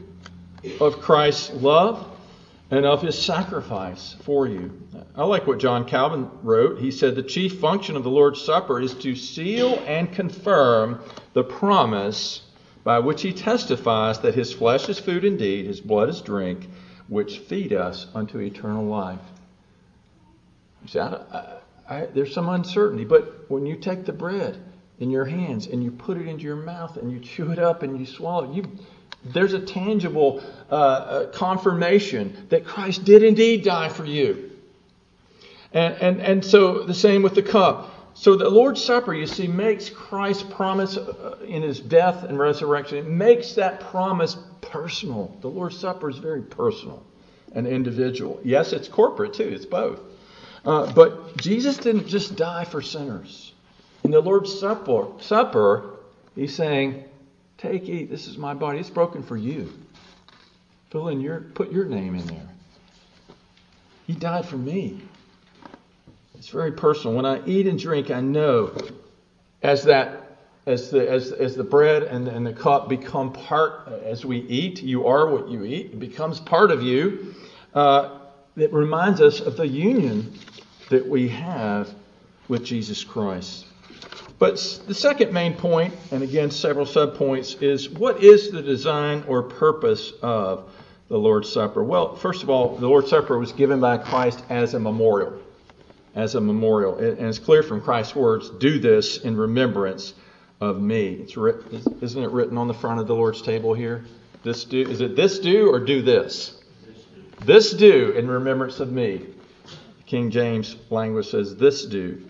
of 0.79 1.01
Christ's 1.01 1.51
love 1.51 2.07
and 2.71 2.85
of 2.85 3.01
his 3.01 3.21
sacrifice 3.21 4.15
for 4.23 4.47
you. 4.47 4.71
I 5.15 5.25
like 5.25 5.45
what 5.45 5.59
John 5.59 5.85
Calvin 5.85 6.29
wrote. 6.41 6.79
He 6.79 6.89
said, 6.89 7.15
The 7.15 7.23
chief 7.23 7.59
function 7.59 7.95
of 7.95 8.03
the 8.03 8.09
Lord's 8.09 8.41
Supper 8.41 8.79
is 8.79 8.93
to 8.95 9.15
seal 9.15 9.83
and 9.85 10.11
confirm 10.11 11.03
the 11.33 11.43
promise 11.43 12.41
by 12.83 12.99
which 12.99 13.21
he 13.21 13.33
testifies 13.33 14.19
that 14.19 14.35
his 14.35 14.53
flesh 14.53 14.89
is 14.89 14.99
food 14.99 15.23
indeed, 15.23 15.65
his 15.65 15.79
blood 15.79 16.09
is 16.09 16.21
drink, 16.21 16.67
which 17.07 17.39
feed 17.39 17.73
us 17.73 18.07
unto 18.13 18.39
eternal 18.39 18.85
life. 18.85 19.19
You 20.81 20.87
see, 20.89 20.99
I, 20.99 21.07
I, 21.07 21.57
I, 21.89 22.05
there's 22.07 22.33
some 22.33 22.49
uncertainty, 22.49 23.05
but 23.05 23.49
when 23.49 23.65
you 23.65 23.75
take 23.75 24.05
the 24.05 24.13
bread 24.13 24.57
in 24.99 25.09
your 25.09 25.25
hands 25.25 25.67
and 25.67 25.83
you 25.83 25.91
put 25.91 26.17
it 26.17 26.27
into 26.27 26.43
your 26.43 26.55
mouth 26.57 26.97
and 26.97 27.11
you 27.11 27.19
chew 27.19 27.51
it 27.51 27.59
up 27.59 27.83
and 27.83 27.99
you 27.99 28.05
swallow 28.05 28.51
it, 28.51 28.55
you, 28.55 28.77
there's 29.25 29.53
a 29.53 29.59
tangible 29.59 30.43
uh, 30.69 30.75
uh 30.75 31.27
confirmation 31.31 32.47
that 32.49 32.65
Christ 32.65 33.05
did 33.05 33.23
indeed 33.23 33.63
die 33.63 33.89
for 33.89 34.05
you. 34.05 34.51
And, 35.71 35.95
and, 35.95 36.21
and 36.21 36.45
so 36.45 36.83
the 36.83 36.93
same 36.93 37.23
with 37.23 37.35
the 37.35 37.41
cup. 37.41 37.92
So 38.15 38.35
the 38.35 38.49
Lord's 38.49 38.83
Supper, 38.83 39.13
you 39.13 39.25
see, 39.25 39.47
makes 39.47 39.89
Christ's 39.89 40.43
promise 40.43 40.97
uh, 40.97 41.37
in 41.47 41.61
his 41.63 41.79
death 41.79 42.23
and 42.23 42.37
resurrection, 42.37 42.97
it 42.99 43.07
makes 43.07 43.53
that 43.53 43.79
promise 43.79 44.37
personal. 44.61 45.35
The 45.41 45.49
Lord's 45.49 45.77
Supper 45.77 46.09
is 46.09 46.17
very 46.17 46.41
personal 46.41 47.03
and 47.53 47.67
individual. 47.67 48.39
Yes, 48.43 48.73
it's 48.73 48.87
corporate 48.87 49.33
too, 49.33 49.47
it's 49.47 49.65
both. 49.65 49.99
Uh, 50.65 50.91
but 50.93 51.37
Jesus 51.37 51.77
didn't 51.77 52.07
just 52.07 52.35
die 52.35 52.63
for 52.63 52.81
sinners. 52.81 53.53
In 54.03 54.11
the 54.11 54.21
Lord's 54.21 54.57
Supper, 54.57 55.07
Supper, 55.19 55.97
he's 56.35 56.55
saying, 56.55 57.03
Take, 57.57 57.87
eat, 57.87 58.09
this 58.09 58.27
is 58.27 58.37
my 58.37 58.53
body. 58.53 58.79
It's 58.79 58.89
broken 58.89 59.23
for 59.23 59.37
you. 59.37 59.71
Fill 60.89 61.07
in 61.07 61.21
your, 61.21 61.39
put 61.39 61.71
your 61.71 61.85
name 61.85 62.15
in 62.15 62.27
there. 62.27 62.49
He 64.05 64.13
died 64.13 64.45
for 64.45 64.57
me. 64.57 65.01
It's 66.43 66.51
very 66.51 66.73
personal. 66.73 67.15
When 67.15 67.25
I 67.25 67.41
eat 67.45 67.67
and 67.67 67.79
drink, 67.79 68.11
I 68.11 68.19
know 68.19 68.75
as 69.61 69.83
that 69.83 70.39
as 70.65 70.91
the 70.91 71.09
as, 71.09 71.31
as 71.31 71.55
the 71.55 71.63
bread 71.63 72.03
and, 72.03 72.27
and 72.27 72.45
the 72.45 72.51
cup 72.51 72.89
become 72.89 73.31
part 73.31 73.87
as 74.03 74.25
we 74.25 74.39
eat, 74.39 74.83
you 74.83 75.07
are 75.07 75.29
what 75.29 75.47
you 75.47 75.63
eat. 75.63 75.91
It 75.93 75.99
becomes 76.01 76.41
part 76.41 76.69
of 76.69 76.83
you. 76.83 77.33
Uh, 77.73 78.19
it 78.57 78.73
reminds 78.73 79.21
us 79.21 79.39
of 79.39 79.55
the 79.55 79.65
union 79.65 80.37
that 80.89 81.07
we 81.07 81.29
have 81.29 81.89
with 82.49 82.65
Jesus 82.65 83.05
Christ. 83.05 83.65
But 84.37 84.55
the 84.85 84.93
second 84.93 85.31
main 85.31 85.53
point, 85.53 85.93
and 86.11 86.23
again 86.23 86.51
several 86.51 86.85
subpoints, 86.85 87.63
is 87.63 87.87
what 87.89 88.21
is 88.21 88.51
the 88.51 88.61
design 88.61 89.23
or 89.29 89.43
purpose 89.43 90.11
of 90.21 90.69
the 91.07 91.17
Lord's 91.17 91.49
Supper? 91.49 91.85
Well, 91.85 92.17
first 92.17 92.43
of 92.43 92.49
all, 92.49 92.75
the 92.75 92.89
Lord's 92.89 93.09
Supper 93.09 93.39
was 93.39 93.53
given 93.53 93.79
by 93.79 93.97
Christ 93.97 94.43
as 94.49 94.73
a 94.73 94.79
memorial. 94.81 95.39
As 96.15 96.35
a 96.35 96.41
memorial. 96.41 96.97
And 96.97 97.27
it's 97.27 97.39
clear 97.39 97.63
from 97.63 97.81
Christ's 97.81 98.15
words 98.15 98.49
do 98.49 98.79
this 98.79 99.17
in 99.17 99.35
remembrance 99.35 100.13
of 100.61 100.81
me. 100.81 101.25
It's 101.27 101.35
isn't 101.35 102.23
it 102.23 102.31
written 102.31 102.57
on 102.57 102.67
the 102.67 102.73
front 102.73 102.99
of 102.99 103.07
the 103.07 103.15
Lord's 103.15 103.41
table 103.41 103.73
here? 103.73 104.05
This 104.43 104.65
do, 104.65 104.81
is 104.81 105.01
it 105.01 105.15
this 105.15 105.39
do 105.39 105.71
or 105.71 105.79
do 105.79 106.01
this? 106.01 106.61
This 107.45 107.73
do 107.73 108.11
in 108.11 108.27
remembrance 108.27 108.79
of 108.79 108.91
me. 108.91 109.25
King 110.05 110.29
James 110.29 110.75
language 110.89 111.27
says 111.29 111.55
this 111.55 111.85
do. 111.85 112.21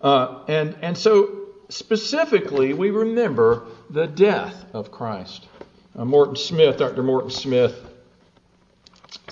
Uh, 0.00 0.42
and, 0.48 0.76
and 0.82 0.96
so 0.98 1.48
specifically, 1.68 2.74
we 2.74 2.90
remember 2.90 3.66
the 3.90 4.06
death 4.06 4.64
of 4.74 4.90
Christ. 4.90 5.46
Uh, 5.96 6.04
Morton 6.04 6.36
Smith, 6.36 6.78
Dr. 6.78 7.02
Morton 7.02 7.30
Smith, 7.30 7.80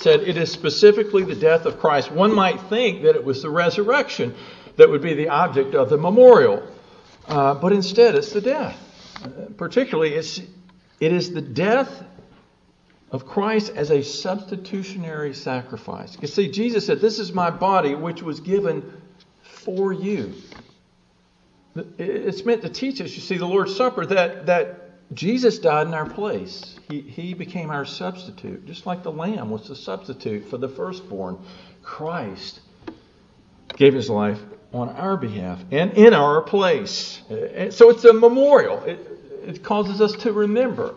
said 0.03 0.21
it 0.21 0.37
is 0.37 0.51
specifically 0.51 1.25
the 1.25 1.35
death 1.35 1.65
of 1.65 1.79
Christ. 1.79 2.11
One 2.11 2.35
might 2.35 2.61
think 2.63 3.03
that 3.03 3.15
it 3.15 3.25
was 3.25 3.43
the 3.43 3.51
resurrection 3.51 4.35
that 4.77 4.89
would 4.89 5.03
be 5.03 5.15
the 5.15 5.29
object 5.29 5.75
of 5.75 5.89
the 5.89 5.99
memorial, 5.99 6.63
uh, 7.29 7.55
but 7.55 7.73
instead 7.73 8.15
it's 8.15 8.33
the 8.33 8.41
death. 8.41 8.79
Uh, 9.23 9.29
particularly, 9.57 10.15
it's, 10.15 10.41
it 11.01 11.13
is 11.13 11.33
the 11.33 11.41
death 11.41 12.05
of 13.11 13.27
Christ 13.27 13.73
as 13.77 13.91
a 13.91 14.03
substitutionary 14.03 15.35
sacrifice. 15.35 16.17
You 16.21 16.29
see, 16.29 16.51
Jesus 16.51 16.87
said, 16.87 17.01
This 17.01 17.19
is 17.19 17.33
my 17.33 17.51
body, 17.51 17.95
which 17.95 18.23
was 18.23 18.41
given 18.41 19.01
for 19.43 19.93
you. 19.93 20.35
It's 21.99 22.45
meant 22.45 22.63
to 22.63 22.69
teach 22.69 23.01
us, 23.01 23.15
you 23.15 23.21
see, 23.21 23.39
the 23.39 23.47
Lord's 23.47 23.75
Supper, 23.77 24.05
that, 24.07 24.47
that 24.47 24.82
Jesus 25.15 25.59
died 25.59 25.87
in 25.87 25.95
our 25.95 26.09
place. 26.09 26.79
He, 26.89 27.01
he 27.01 27.35
became 27.35 27.71
our 27.71 27.85
substitute, 27.85 28.67
just 28.67 28.87
like 28.87 29.03
the 29.03 29.13
Lamb 29.13 29.51
was 29.51 29.69
the 29.69 29.77
substitute 29.77 30.49
for 30.49 30.59
the 30.59 30.69
firstborn. 30.69 31.39
Christ 31.83 32.61
gave 33.77 33.95
his 33.95 34.09
life 34.09 34.41
on 34.73 34.89
our 34.91 35.17
behalf 35.17 35.61
and 35.71 35.93
in 35.93 36.15
our 36.15 36.41
place. 36.43 37.21
So 37.71 37.91
it's 37.91 38.05
a 38.05 38.13
memorial. 38.13 38.83
It, 38.85 39.09
it 39.45 39.63
causes 39.63 40.01
us 40.01 40.13
to 40.23 40.33
remember 40.33 40.95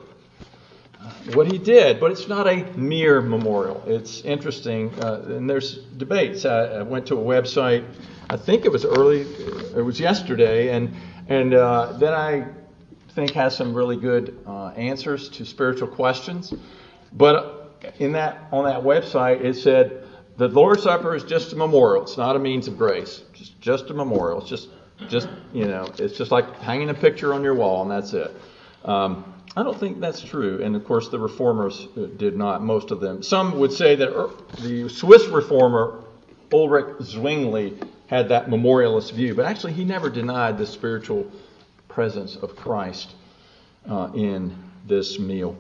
what 1.34 1.52
he 1.52 1.58
did, 1.58 2.00
but 2.00 2.12
it's 2.12 2.28
not 2.28 2.48
a 2.48 2.64
mere 2.76 3.22
memorial. 3.22 3.84
It's 3.86 4.22
interesting, 4.22 4.94
uh, 5.02 5.24
and 5.28 5.50
there's 5.50 5.78
debates. 5.98 6.46
I, 6.46 6.66
I, 6.66 6.82
went 6.82 7.08
to 7.08 7.16
a 7.16 7.24
website, 7.24 7.86
I 8.30 8.38
think 8.38 8.66
it 8.66 8.72
was 8.72 8.86
early, 8.86 9.22
it 9.22 9.84
was 9.84 10.00
yesterday, 10.00 10.76
and 10.76 10.94
and 11.28 11.54
uh, 11.54 11.94
then 11.94 12.14
I 12.14 12.48
think 13.16 13.32
has 13.32 13.56
some 13.56 13.74
really 13.74 13.96
good 13.96 14.38
uh, 14.46 14.68
answers 14.70 15.30
to 15.30 15.46
spiritual 15.46 15.88
questions. 15.88 16.54
But 17.14 17.82
in 18.00 18.12
that 18.12 18.48
on 18.52 18.66
that 18.66 18.84
website, 18.84 19.42
it 19.42 19.56
said 19.56 20.04
the 20.38 20.50
Lord's 20.50 20.84
Supper 20.84 21.16
is 21.16 21.24
just 21.24 21.54
a 21.54 21.56
memorial. 21.56 22.04
It's 22.04 22.18
not 22.18 22.36
a 22.36 22.40
means 22.40 22.68
of 22.68 22.78
grace. 22.78 23.24
Just 23.34 23.60
just 23.62 23.90
a 23.90 23.94
memorial. 23.94 24.42
It's 24.42 24.50
just 24.50 24.68
just 25.08 25.30
you 25.54 25.66
know, 25.66 25.90
it's 25.98 26.18
just 26.18 26.32
like 26.32 26.60
hanging 26.60 26.90
a 26.90 26.94
picture 26.94 27.34
on 27.34 27.42
your 27.42 27.56
wall, 27.56 27.82
and 27.84 27.92
that's 27.92 28.14
it. 28.14 28.36
Um, 28.84 29.34
I 29.56 29.64
don't 29.64 29.80
think 29.80 30.02
that's 30.02 30.22
true. 30.22 30.62
And 30.62 30.76
of 30.76 30.84
course, 30.84 31.08
the 31.08 31.18
reformers 31.20 31.88
uh, 31.98 32.08
did 32.18 32.36
not, 32.36 32.62
most 32.62 32.92
of 32.92 33.00
them. 33.00 33.24
Some 33.24 33.58
would 33.60 33.72
say 33.72 33.96
that 33.96 34.10
er, 34.14 34.30
the 34.62 34.90
Swiss 34.90 35.26
reformer, 35.28 36.04
Ulrich 36.52 37.02
Zwingli, 37.02 37.80
had 38.08 38.30
that 38.30 38.50
memorialist 38.50 39.14
view, 39.14 39.34
but 39.34 39.46
actually, 39.46 39.74
he 39.74 39.86
never 39.86 40.10
denied 40.10 40.58
the 40.58 40.66
spiritual 40.68 41.26
presence 41.88 42.36
of 42.36 42.56
Christ 42.56 43.14
uh, 43.90 44.10
in 44.14 44.56
this 44.88 45.20
meal. 45.20 45.58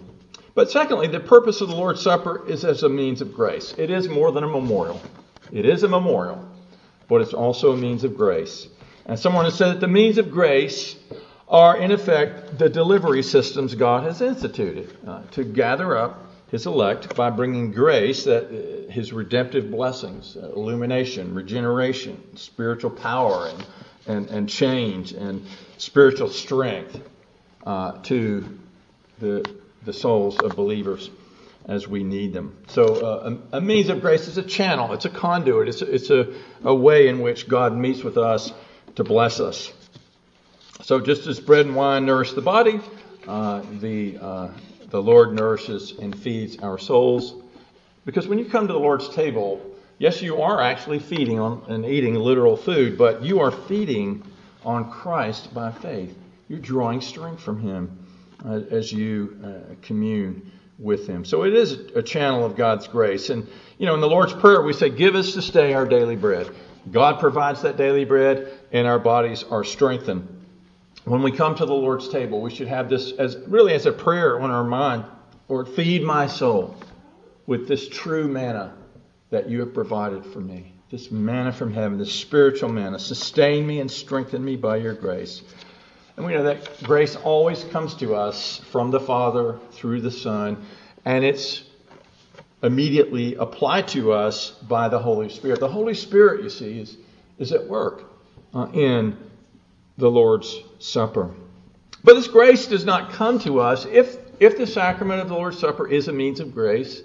But 0.53 0.71
secondly, 0.71 1.07
the 1.07 1.19
purpose 1.19 1.61
of 1.61 1.67
the 1.67 1.75
Lord's 1.75 2.01
Supper 2.01 2.47
is 2.47 2.63
as 2.63 2.83
a 2.83 2.89
means 2.89 3.21
of 3.21 3.33
grace. 3.33 3.73
It 3.77 3.89
is 3.89 4.07
more 4.07 4.31
than 4.31 4.43
a 4.43 4.47
memorial. 4.47 5.01
It 5.51 5.65
is 5.65 5.83
a 5.83 5.87
memorial, 5.87 6.47
but 7.07 7.21
it's 7.21 7.33
also 7.33 7.73
a 7.73 7.77
means 7.77 8.03
of 8.03 8.15
grace. 8.15 8.67
And 9.05 9.19
someone 9.19 9.45
has 9.45 9.55
said 9.55 9.73
that 9.73 9.79
the 9.81 9.87
means 9.87 10.17
of 10.17 10.31
grace 10.31 10.95
are, 11.47 11.77
in 11.77 11.91
effect, 11.91 12.57
the 12.57 12.69
delivery 12.69 13.21
systems 13.21 13.75
God 13.75 14.03
has 14.03 14.21
instituted 14.21 14.97
uh, 15.05 15.21
to 15.31 15.43
gather 15.43 15.95
up 15.95 16.25
His 16.49 16.65
elect 16.65 17.15
by 17.15 17.29
bringing 17.29 17.71
grace, 17.71 18.23
that 18.23 18.45
uh, 18.45 18.91
His 18.91 19.13
redemptive 19.13 19.69
blessings, 19.69 20.37
uh, 20.37 20.51
illumination, 20.55 21.35
regeneration, 21.35 22.37
spiritual 22.37 22.91
power, 22.91 23.47
and, 23.47 23.65
and, 24.07 24.29
and 24.29 24.49
change, 24.49 25.11
and 25.11 25.45
spiritual 25.77 26.29
strength 26.29 26.99
uh, 27.65 27.93
to 28.03 28.59
the, 29.19 29.49
the 29.83 29.93
souls 29.93 30.39
of 30.39 30.55
believers 30.55 31.09
as 31.67 31.87
we 31.87 32.03
need 32.03 32.33
them. 32.33 32.57
So, 32.67 32.83
uh, 32.83 33.37
a, 33.51 33.57
a, 33.57 33.61
means 33.61 33.89
of 33.89 34.01
grace 34.01 34.27
is 34.27 34.37
a 34.37 34.43
channel, 34.43 34.93
it's 34.93 35.05
a 35.05 35.09
conduit, 35.09 35.67
it's 35.67 35.81
a, 35.81 35.91
it's 35.91 36.09
a, 36.09 36.33
a 36.63 36.75
way 36.75 37.07
in 37.07 37.21
which 37.21 37.47
God 37.47 37.75
meets 37.75 38.03
with 38.03 38.17
us 38.17 38.53
to 38.95 39.03
bless 39.03 39.39
us. 39.39 39.73
So 40.83 40.99
just 40.99 41.25
as 41.25 41.39
bread 41.39 41.65
and 41.65 41.75
wine 41.75 42.05
nourish 42.05 42.33
the 42.33 42.41
body, 42.41 42.79
uh, 43.27 43.63
the, 43.79 44.17
uh, 44.21 44.49
the 44.89 45.01
Lord 45.01 45.33
nourishes 45.33 45.93
and 45.99 46.17
feeds 46.17 46.59
our 46.59 46.77
souls. 46.77 47.33
Because 48.05 48.27
when 48.27 48.37
you 48.37 48.45
come 48.45 48.67
to 48.67 48.73
the 48.73 48.79
Lord's 48.79 49.09
table, 49.09 49.59
yes, 49.97 50.21
you 50.21 50.41
are 50.41 50.61
actually 50.61 50.99
feeding 50.99 51.39
on 51.39 51.63
and 51.67 51.85
eating 51.85 52.15
literal 52.15 52.55
food, 52.55 52.97
but 52.97 53.23
you 53.23 53.39
are 53.39 53.51
feeding 53.51 54.23
on 54.65 54.91
Christ 54.91 55.53
by 55.53 55.71
faith. 55.71 56.17
You're 56.49 56.59
drawing 56.59 57.01
strength 57.01 57.41
from 57.41 57.61
Him 57.61 58.05
uh, 58.45 58.61
as 58.71 58.91
you 58.91 59.39
uh, 59.43 59.75
commune 59.81 60.51
with 60.77 61.07
Him. 61.07 61.23
So 61.23 61.43
it 61.43 61.53
is 61.53 61.73
a 61.95 62.01
channel 62.01 62.45
of 62.45 62.55
God's 62.55 62.87
grace. 62.87 63.29
And, 63.29 63.47
you 63.77 63.85
know, 63.85 63.93
in 63.93 64.01
the 64.01 64.09
Lord's 64.09 64.33
Prayer, 64.33 64.61
we 64.61 64.73
say, 64.73 64.89
Give 64.89 65.15
us 65.15 65.33
this 65.33 65.49
day 65.49 65.73
our 65.73 65.85
daily 65.85 66.15
bread. 66.15 66.49
God 66.91 67.19
provides 67.19 67.61
that 67.63 67.77
daily 67.77 68.05
bread, 68.05 68.51
and 68.71 68.85
our 68.85 68.99
bodies 68.99 69.43
are 69.43 69.63
strengthened 69.63 70.35
when 71.05 71.21
we 71.21 71.31
come 71.31 71.55
to 71.55 71.65
the 71.65 71.73
Lord's 71.73 72.09
table, 72.09 72.41
we 72.41 72.49
should 72.49 72.67
have 72.67 72.89
this 72.89 73.11
as 73.13 73.37
really 73.47 73.73
as 73.73 73.85
a 73.85 73.91
prayer 73.91 74.39
on 74.39 74.49
our 74.49 74.63
mind. 74.63 75.05
Lord, 75.47 75.69
feed 75.69 76.03
my 76.03 76.25
soul 76.25 76.75
with 77.45 77.67
this 77.67 77.87
true 77.87 78.27
manna 78.27 78.75
that 79.29 79.47
you 79.47 79.59
have 79.59 79.73
provided 79.73 80.25
for 80.25 80.39
me. 80.39 80.73
This 80.91 81.09
manna 81.09 81.51
from 81.51 81.73
heaven, 81.73 81.97
this 81.97 82.13
spiritual 82.13 82.69
manna. 82.69 82.99
Sustain 82.99 83.65
me 83.65 83.79
and 83.79 83.89
strengthen 83.89 84.45
me 84.45 84.55
by 84.55 84.77
your 84.77 84.93
grace. 84.93 85.41
And 86.15 86.25
we 86.25 86.33
know 86.33 86.43
that 86.43 86.83
grace 86.83 87.15
always 87.15 87.63
comes 87.65 87.95
to 87.95 88.15
us 88.15 88.61
from 88.71 88.91
the 88.91 88.99
Father 88.99 89.59
through 89.71 90.01
the 90.01 90.11
Son, 90.11 90.63
and 91.03 91.25
it's 91.25 91.63
immediately 92.61 93.35
applied 93.35 93.87
to 93.89 94.11
us 94.11 94.51
by 94.51 94.87
the 94.87 94.99
Holy 94.99 95.29
Spirit. 95.29 95.59
The 95.59 95.67
Holy 95.67 95.95
Spirit, 95.95 96.43
you 96.43 96.49
see, 96.49 96.79
is, 96.79 96.97
is 97.39 97.51
at 97.51 97.67
work 97.67 98.03
uh, 98.53 98.67
in 98.71 99.17
the 99.97 100.09
Lord's 100.09 100.55
Supper. 100.77 101.31
But 102.03 102.13
this 102.13 102.27
grace 102.27 102.67
does 102.67 102.85
not 102.85 103.11
come 103.11 103.39
to 103.39 103.59
us 103.59 103.85
if, 103.85 104.17
if 104.39 104.55
the 104.57 104.67
sacrament 104.67 105.21
of 105.21 105.29
the 105.29 105.33
Lord's 105.33 105.57
Supper 105.57 105.87
is 105.87 106.07
a 106.07 106.13
means 106.13 106.39
of 106.39 106.53
grace, 106.53 107.01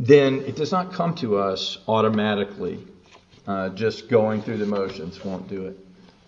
then 0.00 0.40
it 0.46 0.56
does 0.56 0.72
not 0.72 0.94
come 0.94 1.14
to 1.16 1.36
us 1.36 1.76
automatically. 1.86 2.78
Uh, 3.46 3.68
just 3.70 4.08
going 4.08 4.40
through 4.40 4.56
the 4.56 4.66
motions 4.66 5.22
won't 5.24 5.48
do 5.48 5.66
it. 5.66 5.76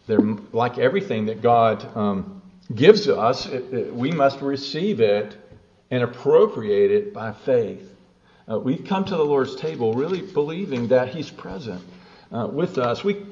They're 0.07 0.19
like 0.53 0.79
everything 0.79 1.27
that 1.27 1.41
God 1.41 1.97
um, 1.97 2.43
gives 2.75 3.09
us, 3.09 3.47
it, 3.47 3.73
it, 3.73 3.95
we 3.95 4.11
must 4.11 4.41
receive 4.41 5.01
it 5.01 5.37
and 5.91 6.03
appropriate 6.03 6.91
it 6.91 7.15
by 7.15 7.33
faith. 7.33 7.89
Uh, 8.51 8.59
we 8.59 8.77
come 8.77 9.05
to 9.05 9.17
the 9.17 9.25
Lord's 9.25 9.57
table 9.57 9.95
really 9.95 10.21
believing 10.21 10.89
that 10.89 11.09
He's 11.09 11.31
present 11.31 11.83
uh, 12.31 12.49
with 12.51 12.77
us. 12.77 13.03
We 13.05 13.25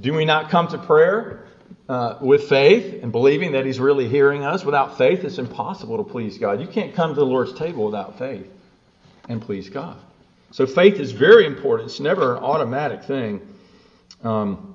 do 0.00 0.12
we 0.14 0.24
not 0.24 0.50
come 0.50 0.68
to 0.68 0.78
prayer 0.78 1.46
uh, 1.88 2.18
with 2.20 2.48
faith 2.48 3.02
and 3.02 3.10
believing 3.10 3.52
that 3.52 3.66
He's 3.66 3.80
really 3.80 4.08
hearing 4.08 4.44
us? 4.44 4.64
Without 4.64 4.98
faith, 4.98 5.24
it's 5.24 5.38
impossible 5.38 5.96
to 5.96 6.04
please 6.04 6.38
God. 6.38 6.60
You 6.60 6.68
can't 6.68 6.94
come 6.94 7.14
to 7.14 7.20
the 7.20 7.26
Lord's 7.26 7.54
table 7.54 7.86
without 7.86 8.18
faith 8.18 8.46
and 9.28 9.40
please 9.40 9.68
God. 9.68 9.98
So 10.50 10.66
faith 10.66 11.00
is 11.00 11.12
very 11.12 11.46
important. 11.46 11.90
It's 11.90 12.00
never 12.00 12.36
an 12.36 12.42
automatic 12.42 13.04
thing. 13.04 13.40
Um, 14.22 14.74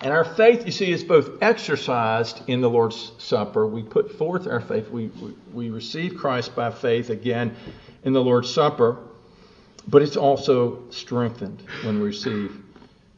and 0.00 0.12
our 0.12 0.24
faith, 0.24 0.66
you 0.66 0.72
see, 0.72 0.90
is 0.90 1.04
both 1.04 1.42
exercised 1.42 2.42
in 2.48 2.60
the 2.60 2.68
Lord's 2.68 3.12
Supper. 3.18 3.66
We 3.66 3.82
put 3.82 4.12
forth 4.18 4.46
our 4.46 4.60
faith. 4.60 4.90
We, 4.90 5.06
we, 5.06 5.34
we 5.52 5.70
receive 5.70 6.16
Christ 6.16 6.54
by 6.54 6.70
faith 6.70 7.10
again 7.10 7.54
in 8.04 8.12
the 8.12 8.22
Lord's 8.22 8.52
Supper, 8.52 8.98
but 9.88 10.02
it's 10.02 10.16
also 10.16 10.88
strengthened 10.90 11.62
when 11.82 12.00
we 12.00 12.06
receive 12.06 12.62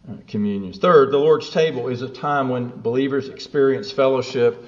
uh, 0.08 0.14
communion. 0.26 0.72
Third, 0.72 1.10
the 1.10 1.18
Lord's 1.18 1.50
table 1.50 1.88
is 1.88 2.02
a 2.02 2.08
time 2.08 2.48
when 2.48 2.68
believers 2.68 3.28
experience 3.28 3.90
fellowship 3.90 4.64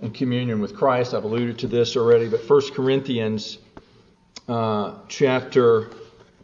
and 0.00 0.12
communion 0.12 0.60
with 0.60 0.76
Christ. 0.76 1.14
I've 1.14 1.24
alluded 1.24 1.58
to 1.60 1.66
this 1.66 1.96
already, 1.96 2.28
but 2.28 2.48
1 2.48 2.72
Corinthians 2.72 3.58
uh, 4.48 4.94
chapter 5.08 5.90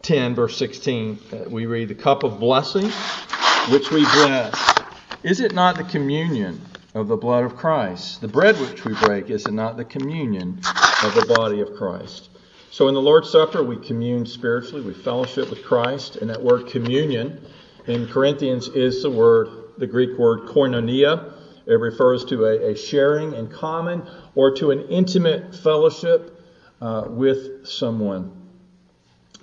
10, 0.02 0.34
verse 0.34 0.56
16, 0.56 1.18
uh, 1.32 1.36
we 1.50 1.66
read, 1.66 1.88
The 1.88 1.94
cup 1.94 2.22
of 2.22 2.38
blessing 2.38 2.90
which 3.70 3.90
we 3.90 4.02
bless 4.02 4.78
is 5.24 5.40
it 5.40 5.52
not 5.52 5.76
the 5.76 5.84
communion 5.84 6.60
of 6.94 7.08
the 7.08 7.16
blood 7.16 7.42
of 7.42 7.56
Christ? 7.56 8.20
The 8.20 8.28
bread 8.28 8.58
which 8.60 8.84
we 8.84 8.94
break, 8.94 9.30
is 9.30 9.46
it 9.46 9.52
not 9.52 9.76
the 9.76 9.84
communion 9.84 10.60
of 11.02 11.14
the 11.14 11.34
body 11.36 11.60
of 11.60 11.74
Christ? 11.74 12.30
So 12.70 12.86
in 12.86 12.94
the 12.94 13.02
Lord's 13.02 13.28
Supper, 13.28 13.64
we 13.64 13.76
commune 13.76 14.26
spiritually, 14.26 14.82
we 14.82 14.94
fellowship 14.94 15.50
with 15.50 15.64
Christ, 15.64 16.16
and 16.16 16.30
that 16.30 16.40
word 16.40 16.68
communion 16.68 17.44
in 17.88 18.06
Corinthians 18.06 18.68
is 18.68 19.02
the 19.02 19.10
word, 19.10 19.48
the 19.78 19.88
Greek 19.88 20.16
word 20.16 20.48
koinonia. 20.48 21.32
It 21.66 21.80
refers 21.80 22.24
to 22.26 22.44
a, 22.44 22.70
a 22.70 22.76
sharing 22.76 23.34
in 23.34 23.48
common 23.48 24.06
or 24.36 24.54
to 24.54 24.70
an 24.70 24.82
intimate 24.88 25.56
fellowship 25.56 26.37
uh, 26.80 27.04
with 27.08 27.66
someone. 27.66 28.32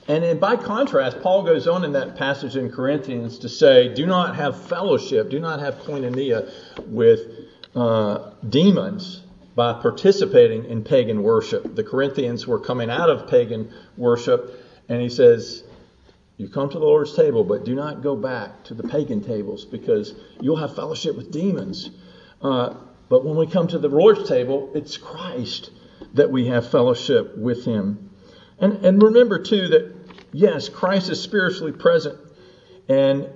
And 0.08 0.24
then 0.24 0.38
by 0.40 0.56
contrast, 0.56 1.20
Paul 1.22 1.44
goes 1.44 1.68
on 1.68 1.84
in 1.84 1.94
that 1.94 2.16
passage 2.16 2.56
in 2.56 2.72
Corinthians 2.72 3.40
to 3.40 3.50
say, 3.50 3.94
do 3.94 4.06
not 4.06 4.36
have 4.36 4.68
fellowship, 4.68 5.30
do 5.30 5.40
not 5.40 5.60
have 5.60 5.76
koinonia 5.76 6.52
with 6.88 7.22
uh, 7.76 8.32
demons 8.48 9.24
by 9.56 9.74
participating 9.74 10.66
in 10.66 10.84
pagan 10.84 11.24
worship. 11.24 11.76
The 11.76 11.84
Corinthians 11.84 12.46
were 12.46 12.60
coming 12.60 12.90
out 12.90 13.10
of 13.10 13.28
pagan 13.28 13.74
worship, 13.98 14.62
and 14.90 15.02
he 15.02 15.10
says, 15.10 15.64
You 16.38 16.50
come 16.50 16.70
to 16.70 16.78
the 16.78 16.86
Lord's 16.86 17.16
table, 17.16 17.44
but 17.44 17.64
do 17.64 17.74
not 17.74 18.04
go 18.04 18.16
back 18.16 18.64
to 18.66 18.74
the 18.74 18.84
pagan 18.84 19.24
tables 19.24 19.66
because 19.66 20.14
you'll 20.40 20.58
have 20.58 20.76
fellowship 20.76 21.16
with 21.16 21.32
demons. 21.32 21.90
Uh, 22.42 22.76
but 23.10 23.26
when 23.26 23.38
we 23.38 23.48
come 23.48 23.68
to 23.70 23.80
the 23.80 23.88
Lord's 23.88 24.28
table, 24.28 24.72
it's 24.76 24.98
Christ 24.98 25.72
that 26.16 26.32
we 26.32 26.48
have 26.48 26.70
fellowship 26.70 27.38
with 27.38 27.66
Him. 27.66 28.10
And, 28.60 28.86
and 28.86 29.02
remember, 29.02 29.40
too, 29.40 29.68
that 29.70 29.96
yes, 30.32 30.70
Christ 30.70 31.10
is 31.10 31.22
spiritually 31.22 31.72
present. 31.72 32.18
And 32.90 33.30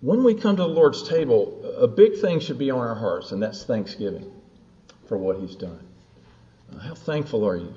when 0.00 0.24
we 0.24 0.34
come 0.34 0.56
to 0.56 0.62
the 0.62 0.68
Lord's 0.68 1.08
table, 1.08 1.76
a 1.78 1.88
big 1.88 2.20
thing 2.20 2.40
should 2.40 2.58
be 2.58 2.70
on 2.70 2.80
our 2.80 2.94
hearts, 2.94 3.32
and 3.32 3.42
that's 3.42 3.64
thanksgiving 3.64 4.30
for 5.06 5.16
what 5.18 5.38
He's 5.38 5.56
done. 5.56 5.80
Uh, 6.72 6.78
how 6.78 6.94
thankful 6.94 7.46
are 7.46 7.56
you? 7.56 7.74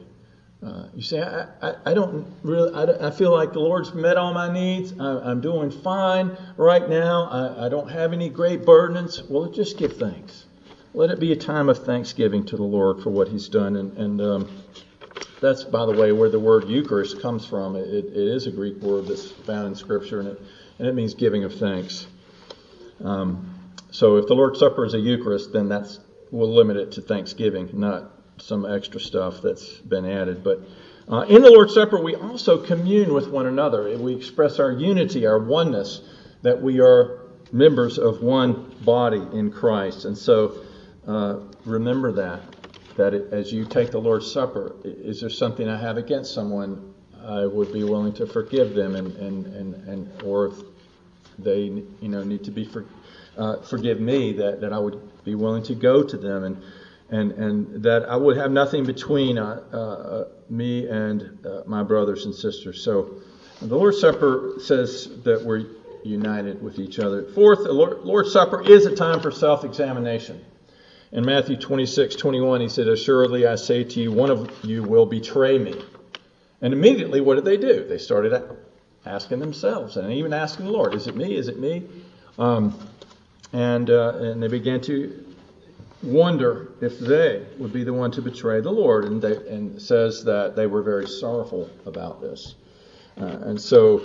Uh, 0.65 0.87
you 0.95 1.03
say, 1.03 1.21
I, 1.21 1.47
I, 1.61 1.75
I 1.85 1.93
don't 1.93 2.25
really, 2.41 2.73
I, 2.73 3.07
I, 3.07 3.11
feel 3.11 3.31
like 3.31 3.53
the 3.53 3.59
Lord's 3.59 3.93
met 3.93 4.17
all 4.17 4.33
my 4.33 4.51
needs. 4.51 4.91
I, 4.99 5.29
am 5.29 5.39
doing 5.39 5.69
fine 5.69 6.35
right 6.57 6.89
now. 6.89 7.25
I, 7.25 7.67
I, 7.67 7.69
don't 7.69 7.89
have 7.91 8.11
any 8.11 8.27
great 8.27 8.65
burdens. 8.65 9.21
Well, 9.29 9.51
just 9.51 9.77
give 9.77 9.97
thanks. 9.97 10.46
Let 10.97 11.11
it 11.11 11.19
be 11.19 11.31
a 11.31 11.35
time 11.35 11.69
of 11.69 11.85
thanksgiving 11.85 12.43
to 12.47 12.57
the 12.57 12.63
Lord 12.63 13.03
for 13.03 13.11
what 13.11 13.27
He's 13.27 13.47
done. 13.49 13.75
And, 13.75 13.95
and 13.99 14.19
um, 14.19 14.49
that's, 15.39 15.63
by 15.63 15.85
the 15.85 15.91
way, 15.91 16.11
where 16.11 16.27
the 16.27 16.39
word 16.39 16.67
Eucharist 16.67 17.21
comes 17.21 17.45
from. 17.45 17.75
It, 17.75 17.85
it 17.85 18.15
is 18.15 18.47
a 18.47 18.51
Greek 18.51 18.77
word 18.77 19.05
that's 19.05 19.29
found 19.29 19.67
in 19.67 19.75
Scripture, 19.75 20.21
and 20.21 20.29
it, 20.29 20.41
and 20.79 20.87
it 20.87 20.95
means 20.95 21.13
giving 21.13 21.43
of 21.43 21.53
thanks. 21.53 22.07
Um, 23.03 23.59
so 23.91 24.17
if 24.17 24.25
the 24.25 24.33
Lord's 24.33 24.57
Supper 24.57 24.85
is 24.85 24.95
a 24.95 24.99
Eucharist, 24.99 25.53
then 25.53 25.69
that's 25.69 25.99
we'll 26.31 26.51
limit 26.51 26.77
it 26.77 26.93
to 26.93 27.01
Thanksgiving, 27.01 27.69
not 27.73 28.11
some 28.37 28.65
extra 28.65 28.99
stuff 28.99 29.43
that's 29.43 29.73
been 29.73 30.03
added. 30.03 30.43
But 30.43 30.67
uh, 31.07 31.25
in 31.29 31.43
the 31.43 31.51
Lord's 31.51 31.75
Supper, 31.75 32.01
we 32.01 32.15
also 32.15 32.57
commune 32.65 33.13
with 33.13 33.27
one 33.27 33.45
another. 33.45 33.95
We 33.99 34.15
express 34.15 34.57
our 34.57 34.71
unity, 34.71 35.27
our 35.27 35.37
oneness, 35.37 36.01
that 36.41 36.59
we 36.59 36.79
are 36.79 37.19
members 37.51 37.99
of 37.99 38.23
one 38.23 38.75
body 38.83 39.21
in 39.31 39.51
Christ. 39.51 40.05
And 40.05 40.17
so 40.17 40.63
uh, 41.07 41.39
remember 41.65 42.11
that 42.11 42.41
that 42.97 43.13
as 43.13 43.53
you 43.53 43.63
take 43.63 43.91
the 43.91 43.99
Lord's 43.99 44.29
Supper, 44.31 44.75
is 44.83 45.21
there 45.21 45.29
something 45.29 45.69
I 45.69 45.79
have 45.79 45.97
against 45.97 46.33
someone? 46.33 46.93
I 47.25 47.45
would 47.45 47.71
be 47.71 47.83
willing 47.83 48.13
to 48.13 48.25
forgive 48.25 48.73
them, 48.73 48.95
and 48.95 49.15
and 49.17 49.45
and, 49.47 49.87
and 49.87 50.23
or 50.23 50.47
if 50.47 50.55
they 51.39 51.63
you 52.01 52.09
know 52.09 52.23
need 52.23 52.43
to 52.45 52.51
be 52.51 52.65
for, 52.65 52.85
uh, 53.37 53.61
forgive 53.61 53.99
me, 53.99 54.33
that 54.33 54.61
that 54.61 54.73
I 54.73 54.79
would 54.79 54.99
be 55.23 55.35
willing 55.35 55.63
to 55.63 55.75
go 55.75 56.03
to 56.03 56.17
them, 56.17 56.43
and 56.43 56.63
and 57.09 57.31
and 57.33 57.83
that 57.83 58.09
I 58.09 58.15
would 58.15 58.37
have 58.37 58.51
nothing 58.51 58.85
between 58.85 59.37
uh, 59.37 59.61
uh, 59.71 60.27
me 60.49 60.87
and 60.87 61.45
uh, 61.45 61.61
my 61.65 61.83
brothers 61.83 62.25
and 62.25 62.33
sisters. 62.33 62.83
So 62.83 63.21
the 63.61 63.75
Lord's 63.75 63.99
Supper 63.99 64.55
says 64.59 65.21
that 65.23 65.43
we're 65.43 65.65
united 66.03 66.61
with 66.61 66.79
each 66.79 66.99
other. 66.99 67.23
Fourth, 67.23 67.63
the 67.63 67.73
Lord, 67.73 67.99
Lord's 68.03 68.31
Supper 68.31 68.61
is 68.61 68.85
a 68.85 68.95
time 68.95 69.19
for 69.19 69.31
self-examination. 69.31 70.43
In 71.11 71.25
Matthew 71.25 71.55
26, 71.55 72.15
21, 72.15 72.61
he 72.61 72.69
said, 72.69 72.87
Assuredly 72.87 73.47
I 73.47 73.55
say 73.55 73.83
to 73.83 74.01
you, 74.01 74.11
one 74.11 74.29
of 74.29 74.51
you 74.63 74.83
will 74.83 75.05
betray 75.05 75.57
me. 75.57 75.81
And 76.61 76.73
immediately, 76.73 77.21
what 77.21 77.35
did 77.35 77.45
they 77.45 77.55
do? 77.55 77.85
They 77.87 77.97
started 77.97 78.43
asking 79.05 79.39
themselves 79.39 79.95
and 79.95 80.11
even 80.11 80.33
asking 80.33 80.65
the 80.65 80.71
Lord, 80.71 80.93
Is 80.93 81.07
it 81.07 81.15
me? 81.15 81.35
Is 81.35 81.47
it 81.47 81.59
me? 81.59 81.83
Um, 82.37 82.77
and, 83.53 83.89
uh, 83.89 84.17
and 84.17 84.43
they 84.43 84.49
began 84.49 84.81
to 84.81 85.23
wonder 86.03 86.73
if 86.81 86.99
they 86.99 87.45
would 87.57 87.71
be 87.71 87.83
the 87.83 87.93
one 87.93 88.11
to 88.11 88.21
betray 88.21 88.59
the 88.59 88.71
Lord. 88.71 89.05
And, 89.05 89.21
they, 89.21 89.35
and 89.47 89.81
says 89.81 90.25
that 90.25 90.55
they 90.57 90.67
were 90.67 90.81
very 90.81 91.07
sorrowful 91.07 91.69
about 91.85 92.21
this. 92.21 92.55
Uh, 93.19 93.25
and 93.25 93.59
so, 93.59 94.01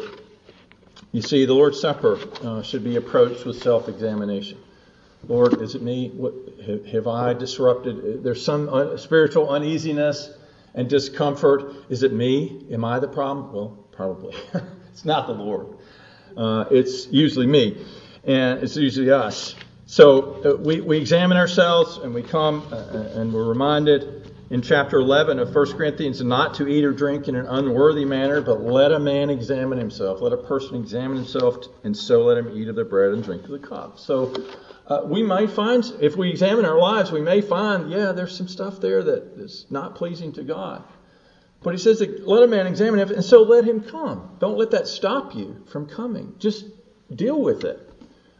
you 1.11 1.21
see, 1.21 1.45
the 1.47 1.55
Lord's 1.55 1.81
Supper 1.81 2.19
uh, 2.43 2.63
should 2.63 2.85
be 2.85 2.97
approached 2.97 3.45
with 3.45 3.61
self 3.61 3.89
examination. 3.89 4.59
Lord, 5.29 5.61
is 5.63 5.75
it 5.75 5.83
me? 5.83 6.11
What, 6.11 6.35
have 6.93 7.07
I 7.07 7.33
disrupted? 7.35 8.25
There's 8.25 8.45
some 8.45 8.99
spiritual 8.99 9.51
uneasiness 9.51 10.31
and 10.75 10.89
discomfort. 10.89 11.75
Is 11.89 12.03
it 12.03 12.13
me? 12.13 12.67
Am 12.71 12.85
I 12.85 12.99
the 12.99 13.09
problem? 13.09 13.53
Well, 13.53 13.79
probably. 13.93 14.35
it's 14.93 15.05
not 15.05 15.27
the 15.27 15.35
Lord. 15.35 15.79
Uh, 16.37 16.65
it's 16.71 17.07
usually 17.09 17.47
me, 17.47 17.85
and 18.25 18.63
it's 18.63 18.77
usually 18.77 19.11
us. 19.11 19.55
So 19.87 20.43
uh, 20.43 20.57
we, 20.57 20.81
we 20.81 20.97
examine 20.97 21.37
ourselves 21.37 21.99
and 21.99 22.15
we 22.15 22.23
come 22.23 22.67
uh, 22.73 23.21
and 23.21 23.31
we're 23.31 23.45
reminded 23.45 24.35
in 24.49 24.63
chapter 24.63 24.99
11 24.99 25.39
of 25.39 25.55
1 25.55 25.73
Corinthians 25.73 26.23
not 26.23 26.55
to 26.55 26.67
eat 26.69 26.85
or 26.85 26.93
drink 26.93 27.29
in 27.29 27.37
an 27.37 27.47
unworthy 27.47 28.05
manner, 28.05 28.41
but 28.41 28.63
let 28.63 28.93
a 28.93 28.99
man 28.99 29.29
examine 29.29 29.79
himself. 29.79 30.21
Let 30.21 30.33
a 30.33 30.39
person 30.39 30.77
examine 30.77 31.17
himself, 31.17 31.67
and 31.85 31.97
so 31.97 32.25
let 32.25 32.39
him 32.39 32.57
eat 32.57 32.69
of 32.69 32.77
the 32.77 32.85
bread 32.85 33.13
and 33.13 33.23
drink 33.23 33.45
of 33.45 33.51
the 33.51 33.59
cup. 33.59 33.99
So 33.99 34.35
uh, 34.87 35.03
we 35.05 35.23
may 35.23 35.47
find, 35.47 35.85
if 36.01 36.17
we 36.17 36.31
examine 36.31 36.65
our 36.65 36.79
lives, 36.79 37.13
we 37.13 37.21
may 37.21 37.41
find, 37.41 37.91
yeah, 37.91 38.13
there's 38.13 38.37
some 38.37 38.49
stuff 38.49 38.81
there 38.81 39.03
that 39.03 39.23
is 39.37 39.67
not 39.71 39.95
pleasing 39.95 40.33
to 40.33 40.43
God. 40.43 40.83
But 41.63 41.73
he 41.73 41.79
says, 41.79 42.01
that 42.01 42.27
let 42.27 42.43
a 42.43 42.49
man 42.49 42.67
examine 42.67 42.99
it, 42.99 43.11
and 43.11 43.25
so 43.25 43.43
let 43.43 43.65
him 43.65 43.81
come. 43.81 44.37
Don't 44.41 44.59
let 44.59 44.73
that 44.73 44.89
stop 44.89 45.35
you 45.35 45.65
from 45.71 45.87
coming. 45.87 46.35
Just 46.39 46.67
deal 47.15 47.41
with 47.41 47.65
it. 47.65 47.89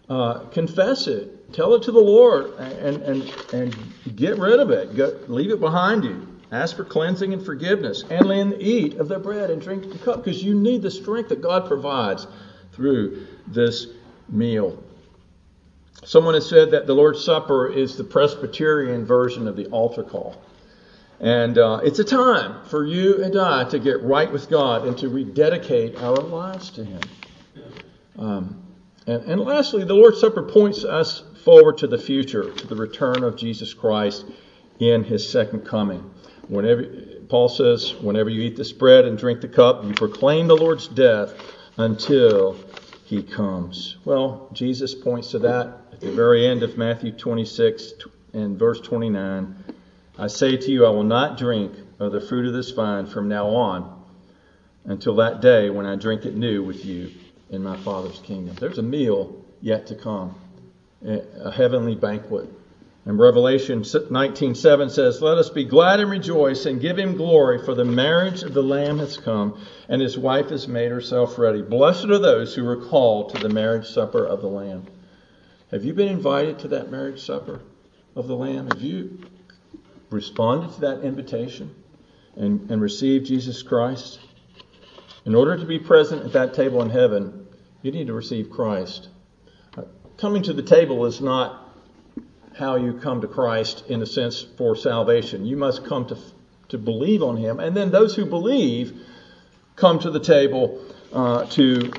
Uh, 0.09 0.41
confess 0.47 1.07
it. 1.07 1.53
Tell 1.53 1.75
it 1.75 1.85
to 1.85 1.93
the 1.93 2.01
Lord 2.01 2.55
and, 2.59 3.03
and, 3.03 3.35
and 3.53 3.77
get 4.17 4.39
rid 4.39 4.59
of 4.59 4.71
it. 4.71 4.97
Go, 4.97 5.17
leave 5.29 5.51
it 5.51 5.61
behind 5.61 6.05
you. 6.05 6.27
Ask 6.51 6.77
for 6.77 6.85
cleansing 6.85 7.33
and 7.33 7.45
forgiveness. 7.45 8.05
And 8.11 8.29
then 8.29 8.57
eat 8.59 8.95
of 8.95 9.09
the 9.09 9.19
bread 9.19 9.51
and 9.51 9.63
drink 9.63 9.91
the 9.91 9.99
cup 9.99 10.25
because 10.25 10.43
you 10.43 10.55
need 10.55 10.83
the 10.83 10.91
strength 10.91 11.29
that 11.29 11.41
God 11.41 11.67
provides 11.67 12.27
through 12.73 13.27
this 13.47 13.87
meal. 14.29 14.83
Someone 16.05 16.35
has 16.35 16.49
said 16.49 16.73
that 16.73 16.87
the 16.87 16.95
Lord's 16.95 17.25
Supper 17.25 17.69
is 17.73 17.97
the 17.97 18.05
Presbyterian 18.05 19.05
version 19.05 19.47
of 19.47 19.57
the 19.57 19.67
altar 19.67 20.03
call. 20.03 20.37
And 21.21 21.57
uh, 21.57 21.81
it's 21.85 22.01
a 22.01 22.05
time 22.05 22.65
for 22.65 22.85
you 22.85 23.23
and 23.23 23.39
I 23.39 23.63
to 23.71 23.79
get 23.79 24.03
right 24.03 24.31
with 24.31 24.51
God 24.51 24.87
and 24.87 24.99
to 24.99 25.09
rededicate 25.09 25.97
our 26.03 26.17
lives 26.17 26.71
to 26.71 26.85
Him. 26.85 27.01
Um, 28.19 28.63
and, 29.07 29.23
and 29.25 29.41
lastly, 29.41 29.85
the 29.85 29.95
Lord's 29.95 30.21
Supper 30.21 30.43
points 30.43 30.85
us 30.85 31.23
forward 31.45 31.79
to 31.79 31.87
the 31.87 31.99
future, 31.99 32.51
to 32.51 32.67
the 32.67 32.75
return 32.75 33.23
of 33.23 33.37
Jesus 33.37 33.73
Christ 33.73 34.25
in 34.81 35.05
His 35.05 35.29
second 35.29 35.61
coming. 35.61 36.11
Whenever 36.49 36.83
Paul 37.29 37.49
says, 37.49 37.95
whenever 37.95 38.29
you 38.29 38.43
eat 38.43 38.57
this 38.57 38.73
bread 38.73 39.05
and 39.05 39.17
drink 39.17 39.41
the 39.41 39.49
cup, 39.49 39.85
you 39.85 39.95
proclaim 39.95 40.49
the 40.49 40.57
Lord's 40.57 40.89
death 40.89 41.35
until 41.77 42.57
He 43.05 43.23
comes. 43.23 43.97
Well, 44.05 44.49
Jesus 44.53 44.93
points 44.93 45.31
to 45.31 45.39
that 45.41 45.82
the 46.03 46.11
very 46.11 46.45
end 46.45 46.65
of 46.65 46.77
Matthew 46.77 47.13
26 47.13 47.95
and 48.33 48.59
verse 48.59 48.81
29, 48.81 49.55
I 50.19 50.27
say 50.27 50.57
to 50.57 50.71
you, 50.73 50.85
I 50.85 50.91
will 50.91 51.05
not 51.05 51.39
drink 51.39 51.73
of 52.01 52.11
the 52.11 52.21
fruit 52.21 52.47
of 52.47 52.53
this 52.53 52.73
vine 52.73 53.07
from 53.07 53.29
now 53.29 53.47
on 53.47 54.03
until 54.85 55.15
that 55.17 55.41
day 55.41 55.71
when 55.71 55.87
I 55.87 55.95
drink 55.95 56.27
it 56.27 56.35
new 56.35 56.65
with 56.65 56.85
you 56.85 57.13
in 57.51 57.63
my 57.63 57.77
Father's 57.77 58.19
kingdom. 58.19 58.57
There's 58.59 58.79
a 58.79 58.83
meal 58.83 59.45
yet 59.61 59.87
to 59.87 59.95
come, 59.95 60.35
a 61.07 61.53
heavenly 61.53 61.95
banquet. 61.95 62.49
And 63.05 63.17
Revelation 63.17 63.83
19:7 63.83 64.91
says, 64.91 65.23
"Let 65.23 65.39
us 65.39 65.51
be 65.51 65.65
glad 65.65 66.01
and 66.01 66.11
rejoice 66.11 66.67
and 66.67 66.81
give 66.81 66.99
him 66.99 67.17
glory, 67.17 67.59
for 67.59 67.75
the 67.75 67.85
marriage 67.85 68.43
of 68.43 68.55
the 68.55 68.63
Lamb 68.63 68.99
has 68.99 69.17
come, 69.17 69.55
and 69.89 70.03
his 70.03 70.19
wife 70.19 70.51
has 70.51 70.67
made 70.67 70.91
herself 70.91 71.39
ready. 71.39 71.63
Blessed 71.63 72.07
are 72.07 72.19
those 72.19 72.55
who 72.55 72.67
are 72.69 72.77
called 72.77 73.35
to 73.35 73.43
the 73.43 73.55
marriage 73.55 73.87
supper 73.87 74.25
of 74.25 74.41
the 74.41 74.49
Lamb." 74.49 74.83
Have 75.73 75.85
you 75.85 75.95
been 75.95 76.09
invited 76.09 76.59
to 76.61 76.69
that 76.69 76.91
marriage 76.91 77.23
supper 77.23 77.63
of 78.15 78.29
the 78.29 78.37
Lamb? 78.37 78.69
Have 78.69 78.83
you 78.83 79.19
responded 80.11 80.75
to 80.75 80.81
that 80.83 81.01
invitation 81.01 81.75
and, 82.37 82.71
and 82.71 82.83
received 82.83 83.25
Jesus 83.25 83.63
Christ? 83.63 84.21
In 85.25 85.35
order 85.35 85.57
to 85.57 85.65
be 85.65 85.79
present 85.79 86.27
at 86.27 86.33
that 86.35 86.53
table 86.53 86.83
in 86.83 86.91
heaven, 86.91 87.47
you 87.81 87.91
need 87.91 88.09
to 88.09 88.13
receive 88.13 88.51
Christ. 88.51 89.09
Coming 90.19 90.43
to 90.43 90.53
the 90.53 90.63
table 90.63 91.07
is 91.07 91.23
not 91.23 91.75
how 92.55 92.77
you 92.77 92.93
come 92.93 93.23
to 93.23 93.27
Christ 93.27 93.85
in 93.89 94.03
a 94.03 94.07
sense 94.07 94.45
for 94.59 94.77
salvation. 94.77 95.47
You 95.47 95.57
must 95.57 95.87
come 95.87 96.07
to, 96.09 96.19
to 96.69 96.77
believe 96.77 97.23
on 97.23 97.39
Him. 97.39 97.61
And 97.61 97.75
then 97.75 97.91
those 97.91 98.15
who 98.15 98.27
believe 98.27 99.01
come 99.77 99.99
to 100.01 100.11
the 100.11 100.21
table 100.21 100.85
uh, 101.15 101.47
to, 101.47 101.91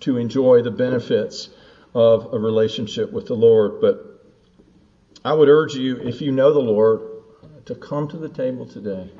to 0.00 0.16
enjoy 0.16 0.62
the 0.62 0.72
benefits 0.72 1.50
of 1.94 2.34
a 2.34 2.38
relationship 2.38 3.12
with 3.12 3.26
the 3.26 3.34
Lord. 3.34 3.80
But 3.80 4.22
I 5.24 5.32
would 5.32 5.48
urge 5.48 5.74
you, 5.74 5.96
if 5.98 6.20
you 6.20 6.32
know 6.32 6.52
the 6.52 6.60
Lord, 6.60 7.00
to 7.66 7.74
come 7.74 8.08
to 8.08 8.16
the 8.18 8.28
table 8.28 8.66
today 8.66 9.10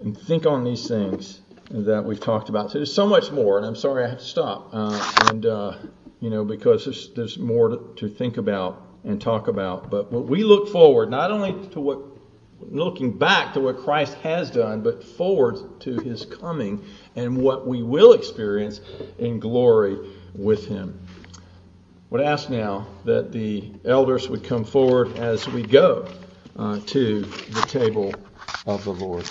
and 0.00 0.16
think 0.16 0.46
on 0.46 0.64
these 0.64 0.88
things 0.88 1.40
that 1.70 2.04
we've 2.04 2.20
talked 2.20 2.48
about. 2.48 2.70
So 2.70 2.78
there's 2.78 2.92
so 2.92 3.06
much 3.06 3.30
more, 3.30 3.58
and 3.58 3.66
I'm 3.66 3.76
sorry 3.76 4.04
I 4.04 4.08
have 4.08 4.18
to 4.18 4.24
stop. 4.24 4.70
Uh, 4.72 5.14
and, 5.28 5.46
uh, 5.46 5.78
you 6.20 6.30
know, 6.30 6.44
because 6.44 6.84
there's, 6.84 7.10
there's 7.14 7.38
more 7.38 7.68
to, 7.68 7.94
to 7.96 8.08
think 8.08 8.38
about 8.38 8.82
and 9.04 9.20
talk 9.20 9.48
about. 9.48 9.90
But 9.90 10.10
we 10.12 10.42
look 10.42 10.68
forward 10.68 11.10
not 11.10 11.30
only 11.30 11.52
to 11.70 11.80
what, 11.80 12.00
looking 12.60 13.16
back 13.16 13.54
to 13.54 13.60
what 13.60 13.78
Christ 13.78 14.14
has 14.14 14.50
done, 14.50 14.82
but 14.82 15.04
forward 15.04 15.80
to 15.80 15.98
his 15.98 16.24
coming 16.24 16.84
and 17.14 17.36
what 17.36 17.66
we 17.66 17.82
will 17.82 18.14
experience 18.14 18.80
in 19.18 19.38
glory 19.38 19.96
with 20.34 20.66
him. 20.66 21.06
Would 22.10 22.22
ask 22.22 22.48
now 22.48 22.86
that 23.04 23.32
the 23.32 23.70
elders 23.84 24.30
would 24.30 24.42
come 24.42 24.64
forward 24.64 25.14
as 25.18 25.46
we 25.46 25.62
go 25.62 26.06
uh, 26.56 26.80
to 26.86 27.20
the 27.20 27.60
table 27.68 28.14
of 28.66 28.82
the 28.84 28.94
Lord. 28.94 29.26